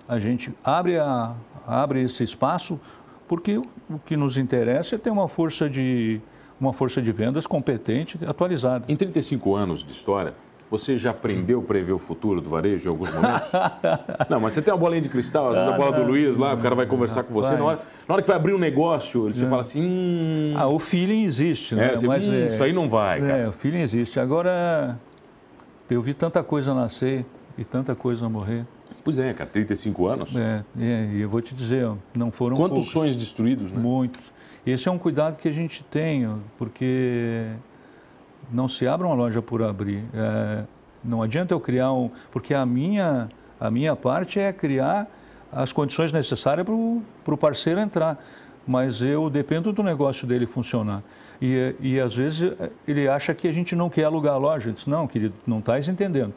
A 0.07 0.19
gente 0.19 0.53
abre, 0.63 0.97
a, 0.97 1.33
abre 1.65 2.01
esse 2.01 2.23
espaço 2.23 2.79
porque 3.27 3.57
o 3.57 3.99
que 4.05 4.17
nos 4.17 4.37
interessa 4.37 4.95
é 4.95 4.97
ter 4.97 5.09
uma 5.09 5.27
força 5.27 5.69
de, 5.69 6.21
uma 6.59 6.71
força 6.73 7.01
de 7.01 7.11
vendas 7.11 7.45
competente, 7.45 8.17
atualizada. 8.25 8.85
Em 8.87 8.95
35 8.95 9.55
anos 9.55 9.83
de 9.83 9.91
história, 9.91 10.33
você 10.69 10.97
já 10.97 11.11
aprendeu 11.11 11.59
a 11.59 11.63
prever 11.63 11.93
o 11.93 11.97
futuro 11.97 12.41
do 12.41 12.49
varejo 12.49 12.87
em 12.87 12.91
alguns 12.91 13.13
momentos? 13.13 13.49
não, 14.29 14.39
mas 14.39 14.53
você 14.53 14.61
tem 14.61 14.73
uma 14.73 14.79
bolinha 14.79 15.01
de 15.01 15.09
cristal, 15.09 15.49
às 15.49 15.57
vezes 15.57 15.73
a 15.73 15.77
bola 15.77 15.91
do 15.93 16.03
Luiz 16.03 16.37
lá, 16.37 16.53
o 16.53 16.57
cara 16.57 16.75
vai 16.75 16.85
conversar 16.85 17.23
com 17.23 17.33
você. 17.33 17.55
Na 17.55 17.63
hora, 17.63 17.79
na 18.07 18.13
hora 18.15 18.21
que 18.21 18.27
vai 18.27 18.37
abrir 18.37 18.53
um 18.53 18.57
negócio, 18.57 19.23
você 19.23 19.47
fala 19.47 19.61
assim. 19.61 19.81
Hum... 19.81 20.53
Ah, 20.55 20.67
o 20.67 20.79
feeling 20.79 21.23
existe, 21.23 21.73
né? 21.73 21.93
É, 21.93 21.97
você, 21.97 22.07
mas, 22.07 22.27
hum, 22.27 22.33
é, 22.33 22.45
isso 22.47 22.61
aí 22.61 22.73
não 22.73 22.89
vai. 22.89 23.21
Cara. 23.21 23.37
É, 23.37 23.47
o 23.47 23.51
feeling 23.51 23.81
existe. 23.81 24.19
Agora, 24.19 24.99
eu 25.89 26.01
vi 26.01 26.13
tanta 26.13 26.43
coisa 26.43 26.73
nascer 26.73 27.25
e 27.57 27.63
tanta 27.63 27.95
coisa 27.95 28.27
morrer. 28.27 28.65
Pois 29.03 29.19
é, 29.19 29.33
cara, 29.33 29.49
35 29.49 30.07
anos. 30.07 30.35
É, 30.35 30.63
é, 30.77 31.09
e 31.13 31.21
eu 31.21 31.29
vou 31.29 31.41
te 31.41 31.55
dizer, 31.55 31.89
não 32.13 32.29
foram 32.29 32.57
Quantos 32.57 32.75
poucos. 32.75 32.91
sonhos 32.91 33.15
destruídos, 33.15 33.71
né? 33.71 33.79
Muitos. 33.79 34.33
Esse 34.65 34.89
é 34.89 34.91
um 34.91 34.97
cuidado 34.97 35.37
que 35.37 35.47
a 35.47 35.51
gente 35.51 35.81
tem, 35.85 36.29
porque 36.57 37.45
não 38.51 38.67
se 38.67 38.87
abre 38.87 39.05
uma 39.05 39.15
loja 39.15 39.41
por 39.41 39.61
abrir. 39.61 40.03
É, 40.13 40.63
não 41.03 41.21
adianta 41.21 41.53
eu 41.53 41.59
criar 41.59 41.91
um. 41.91 42.09
Porque 42.31 42.53
a 42.53 42.65
minha, 42.65 43.29
a 43.59 43.69
minha 43.71 43.95
parte 43.95 44.39
é 44.39 44.51
criar 44.51 45.07
as 45.51 45.71
condições 45.71 46.11
necessárias 46.11 46.65
para 46.65 46.73
o 47.33 47.37
parceiro 47.37 47.79
entrar. 47.79 48.23
Mas 48.67 49.01
eu 49.01 49.29
dependo 49.29 49.71
do 49.71 49.81
negócio 49.81 50.27
dele 50.27 50.45
funcionar. 50.45 51.01
E, 51.41 51.75
e 51.79 51.99
às 51.99 52.15
vezes 52.15 52.51
ele 52.87 53.07
acha 53.07 53.33
que 53.33 53.47
a 53.47 53.51
gente 53.51 53.75
não 53.75 53.89
quer 53.89 54.03
alugar 54.03 54.33
a 54.33 54.37
loja. 54.37 54.69
Eu 54.69 54.73
disse, 54.73 54.89
não, 54.89 55.07
querido, 55.07 55.33
não 55.45 55.59
estás 55.59 55.87
entendendo. 55.87 56.33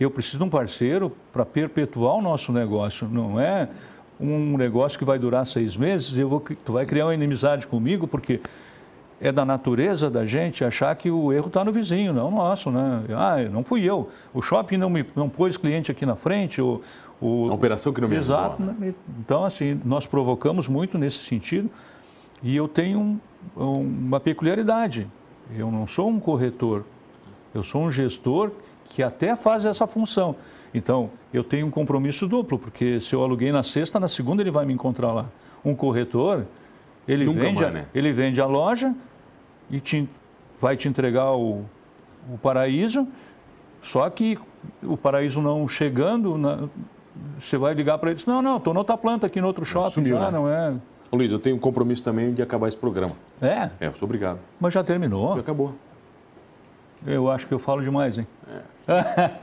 Eu 0.00 0.10
preciso 0.10 0.38
de 0.38 0.44
um 0.44 0.50
parceiro 0.50 1.14
para 1.32 1.44
perpetuar 1.44 2.16
o 2.16 2.22
nosso 2.22 2.52
negócio. 2.52 3.06
Não 3.06 3.38
é 3.38 3.68
um 4.22 4.56
negócio 4.56 4.98
que 4.98 5.04
vai 5.04 5.18
durar 5.18 5.44
seis 5.44 5.76
meses, 5.76 6.16
eu 6.16 6.28
vou, 6.28 6.40
tu 6.40 6.72
vai 6.72 6.86
criar 6.86 7.06
uma 7.06 7.14
inimizade 7.14 7.66
comigo, 7.66 8.06
porque 8.06 8.40
é 9.22 9.30
da 9.30 9.44
natureza 9.44 10.10
da 10.10 10.26
gente 10.26 10.64
achar 10.64 10.94
que 10.96 11.08
o 11.08 11.32
erro 11.32 11.46
está 11.46 11.64
no 11.64 11.70
vizinho, 11.70 12.12
não 12.12 12.28
nosso, 12.28 12.72
né? 12.72 13.04
Ah, 13.10 13.36
não 13.48 13.62
fui 13.62 13.84
eu. 13.84 14.08
O 14.34 14.42
shopping 14.42 14.76
não 14.76 14.90
me 14.90 15.06
não 15.14 15.28
pôs 15.28 15.56
cliente 15.56 15.92
aqui 15.92 16.04
na 16.04 16.16
frente. 16.16 16.60
O, 16.60 16.82
o... 17.20 17.46
A 17.48 17.54
operação 17.54 17.92
que 17.92 18.00
não 18.00 18.08
me 18.08 18.16
Exato. 18.16 18.60
Né? 18.60 18.92
Então, 19.20 19.44
assim, 19.44 19.80
nós 19.84 20.08
provocamos 20.08 20.66
muito 20.66 20.98
nesse 20.98 21.18
sentido 21.18 21.70
e 22.42 22.56
eu 22.56 22.66
tenho 22.66 22.98
um, 23.56 23.78
uma 23.78 24.18
peculiaridade. 24.18 25.06
Eu 25.56 25.70
não 25.70 25.86
sou 25.86 26.08
um 26.08 26.18
corretor, 26.18 26.84
eu 27.54 27.62
sou 27.62 27.84
um 27.84 27.92
gestor 27.92 28.50
que 28.86 29.04
até 29.04 29.36
faz 29.36 29.64
essa 29.64 29.86
função. 29.86 30.34
Então, 30.74 31.10
eu 31.32 31.44
tenho 31.44 31.66
um 31.66 31.70
compromisso 31.70 32.26
duplo, 32.26 32.58
porque 32.58 32.98
se 32.98 33.14
eu 33.14 33.22
aluguei 33.22 33.52
na 33.52 33.62
sexta, 33.62 34.00
na 34.00 34.08
segunda 34.08 34.42
ele 34.42 34.50
vai 34.50 34.66
me 34.66 34.72
encontrar 34.72 35.12
lá. 35.12 35.26
Um 35.64 35.76
corretor, 35.76 36.44
ele, 37.06 37.24
vende, 37.26 37.62
mais, 37.62 37.74
né? 37.74 37.86
ele 37.94 38.12
vende 38.12 38.40
a 38.40 38.46
loja, 38.46 38.92
e 39.72 39.80
te, 39.80 40.08
vai 40.60 40.76
te 40.76 40.86
entregar 40.86 41.32
o, 41.32 41.64
o 42.32 42.38
paraíso, 42.38 43.08
só 43.80 44.08
que 44.10 44.38
o 44.82 44.96
paraíso 44.96 45.40
não 45.40 45.66
chegando, 45.66 46.36
na, 46.38 46.68
você 47.40 47.56
vai 47.56 47.74
ligar 47.74 47.98
para 47.98 48.10
eles, 48.10 48.26
não, 48.26 48.42
não, 48.42 48.58
estou 48.58 48.72
noutra 48.74 48.96
planta 48.96 49.26
aqui 49.26 49.40
no 49.40 49.46
outro 49.46 49.64
shopping, 49.64 49.90
Sumiu, 49.90 50.18
já, 50.18 50.26
né? 50.26 50.30
não 50.30 50.48
é. 50.48 50.74
Ô, 51.10 51.16
Luiz, 51.16 51.32
eu 51.32 51.38
tenho 51.38 51.56
um 51.56 51.58
compromisso 51.58 52.04
também 52.04 52.32
de 52.32 52.42
acabar 52.42 52.68
esse 52.68 52.76
programa. 52.76 53.14
É, 53.40 53.70
É, 53.80 53.86
eu 53.88 53.94
sou 53.94 54.06
obrigado. 54.06 54.38
mas 54.60 54.72
já 54.72 54.84
terminou. 54.84 55.34
Já 55.34 55.40
acabou. 55.40 55.74
Eu 57.04 57.28
acho 57.30 57.46
que 57.48 57.52
eu 57.52 57.58
falo 57.58 57.82
demais, 57.82 58.16
hein? 58.16 58.26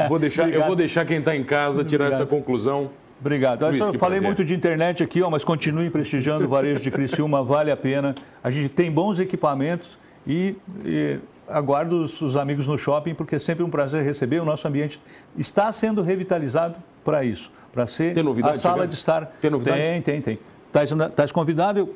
Vou 0.07 0.17
deixar, 0.17 0.49
eu 0.49 0.65
vou 0.65 0.75
deixar 0.75 1.05
quem 1.05 1.19
está 1.19 1.35
em 1.35 1.43
casa 1.43 1.83
tirar 1.83 2.05
Obrigado. 2.05 2.21
essa 2.21 2.29
conclusão. 2.29 2.89
Obrigado. 3.19 3.65
Luiz, 3.65 3.79
eu 3.79 3.85
falei 3.87 3.99
prazer. 3.99 4.21
muito 4.21 4.45
de 4.45 4.55
internet 4.55 5.03
aqui, 5.03 5.21
ó, 5.21 5.29
mas 5.29 5.43
continue 5.43 5.89
prestigiando 5.89 6.45
o 6.45 6.47
varejo 6.47 6.81
de 6.81 6.89
Criciúma, 6.89 7.43
vale 7.43 7.69
a 7.69 7.75
pena. 7.75 8.15
A 8.41 8.49
gente 8.49 8.69
tem 8.69 8.89
bons 8.89 9.19
equipamentos 9.19 9.97
e, 10.27 10.55
e 10.86 11.19
aguardo 11.47 12.03
os, 12.03 12.21
os 12.21 12.36
amigos 12.36 12.67
no 12.67 12.77
shopping, 12.77 13.13
porque 13.13 13.36
é 13.36 13.39
sempre 13.39 13.63
um 13.63 13.69
prazer 13.69 14.03
receber. 14.03 14.39
O 14.39 14.45
nosso 14.45 14.67
ambiente 14.67 15.01
está 15.38 15.71
sendo 15.71 16.01
revitalizado 16.01 16.75
para 17.03 17.23
isso, 17.23 17.51
para 17.73 17.88
ser 17.88 18.13
a 18.43 18.53
sala 18.53 18.88
de 18.88 18.93
estar. 18.93 19.25
Tem 19.41 19.49
novidade? 19.49 19.82
Tem, 19.82 20.01
tem, 20.01 20.21
tem. 20.21 20.39
Estás, 20.67 21.32
convidado, 21.32 21.79
eu, 21.79 21.95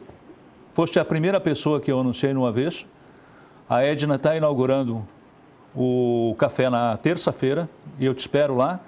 foste 0.74 1.00
a 1.00 1.06
primeira 1.06 1.40
pessoa 1.40 1.80
que 1.80 1.92
eu 1.92 2.00
anunciei 2.00 2.34
no 2.34 2.46
avesso. 2.46 2.88
A 3.70 3.84
Edna 3.84 4.16
está 4.16 4.36
inaugurando 4.36 5.04
o 5.76 6.36
café 6.38 6.70
na 6.70 6.98
terça-feira 6.98 7.70
e 8.00 8.06
eu 8.06 8.14
te 8.14 8.22
espero 8.22 8.56
lá. 8.56 8.80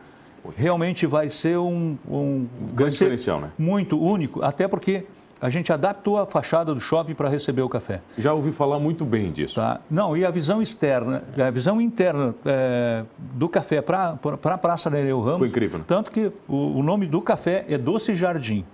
Realmente 0.56 1.08
vai 1.08 1.30
ser 1.30 1.58
um, 1.58 1.98
um 2.08 2.48
grande 2.74 2.96
ser 2.96 3.06
diferencial, 3.06 3.40
né? 3.40 3.52
Muito 3.58 4.00
único, 4.00 4.44
até 4.44 4.68
porque 4.68 5.06
a 5.46 5.50
gente 5.50 5.72
adaptou 5.72 6.18
a 6.18 6.26
fachada 6.26 6.74
do 6.74 6.82
shopping 6.82 7.14
para 7.14 7.30
receber 7.30 7.62
o 7.62 7.70
café. 7.70 8.02
Já 8.18 8.34
ouvi 8.34 8.52
falar 8.52 8.80
muito 8.80 9.06
bem 9.06 9.32
disso. 9.32 9.56
Tá? 9.56 9.80
Não, 9.92 10.18
e 10.18 10.26
a 10.26 10.32
visão 10.32 10.60
externa, 10.60 11.24
a 11.38 11.52
visão 11.52 11.80
interna 11.80 12.34
é, 12.44 13.04
do 13.18 13.48
café 13.48 13.80
para 13.80 14.10
a 14.10 14.38
pra 14.38 14.58
Praça 14.58 14.90
Nereu 14.90 15.20
Ramos. 15.20 15.34
Ficou 15.34 15.48
incrível, 15.48 15.78
né? 15.80 15.86
Tanto 15.88 16.10
que 16.10 16.32
o, 16.48 16.80
o 16.80 16.84
nome 16.84 17.06
do 17.06 17.22
café 17.22 17.64
é 17.70 17.78
Doce 17.78 18.16
Jardim. 18.16 18.66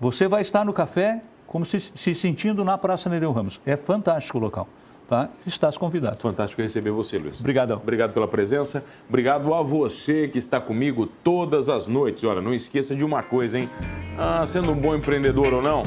Você 0.00 0.26
vai 0.26 0.40
estar 0.40 0.64
no 0.64 0.72
café 0.72 1.20
como 1.46 1.66
se, 1.66 1.78
se 1.78 2.14
sentindo 2.14 2.64
na 2.64 2.78
Praça 2.78 3.10
Nereu 3.10 3.32
Ramos. 3.32 3.60
É 3.66 3.76
fantástico 3.76 4.38
o 4.38 4.40
local. 4.40 4.66
Tá? 5.08 5.28
Estás 5.46 5.78
convidado. 5.78 6.18
Fantástico 6.18 6.60
receber 6.60 6.90
você, 6.90 7.16
Luiz. 7.16 7.38
Obrigadão. 7.38 7.76
Obrigado 7.76 8.12
pela 8.12 8.26
presença. 8.26 8.84
Obrigado 9.08 9.54
a 9.54 9.62
você 9.62 10.26
que 10.26 10.38
está 10.38 10.60
comigo 10.60 11.06
todas 11.06 11.68
as 11.68 11.86
noites. 11.86 12.24
Olha, 12.24 12.40
não 12.40 12.52
esqueça 12.52 12.94
de 12.94 13.04
uma 13.04 13.22
coisa, 13.22 13.58
hein? 13.58 13.70
Ah, 14.18 14.44
sendo 14.46 14.72
um 14.72 14.76
bom 14.76 14.96
empreendedor 14.96 15.54
ou 15.54 15.62
não, 15.62 15.84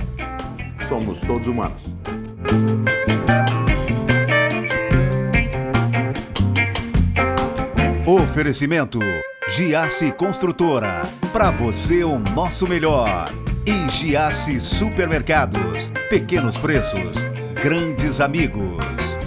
somos 0.87 1.19
todos 1.21 1.47
humanos. 1.47 1.83
Oferecimento 8.05 8.99
Giasse 9.49 10.11
Construtora. 10.11 11.01
Para 11.33 11.51
você 11.51 12.03
o 12.03 12.17
nosso 12.17 12.67
melhor. 12.67 13.29
E 13.65 13.89
Giasse 13.89 14.59
Supermercados. 14.59 15.91
Pequenos 16.09 16.57
preços, 16.57 17.25
grandes 17.61 18.21
amigos. 18.21 19.18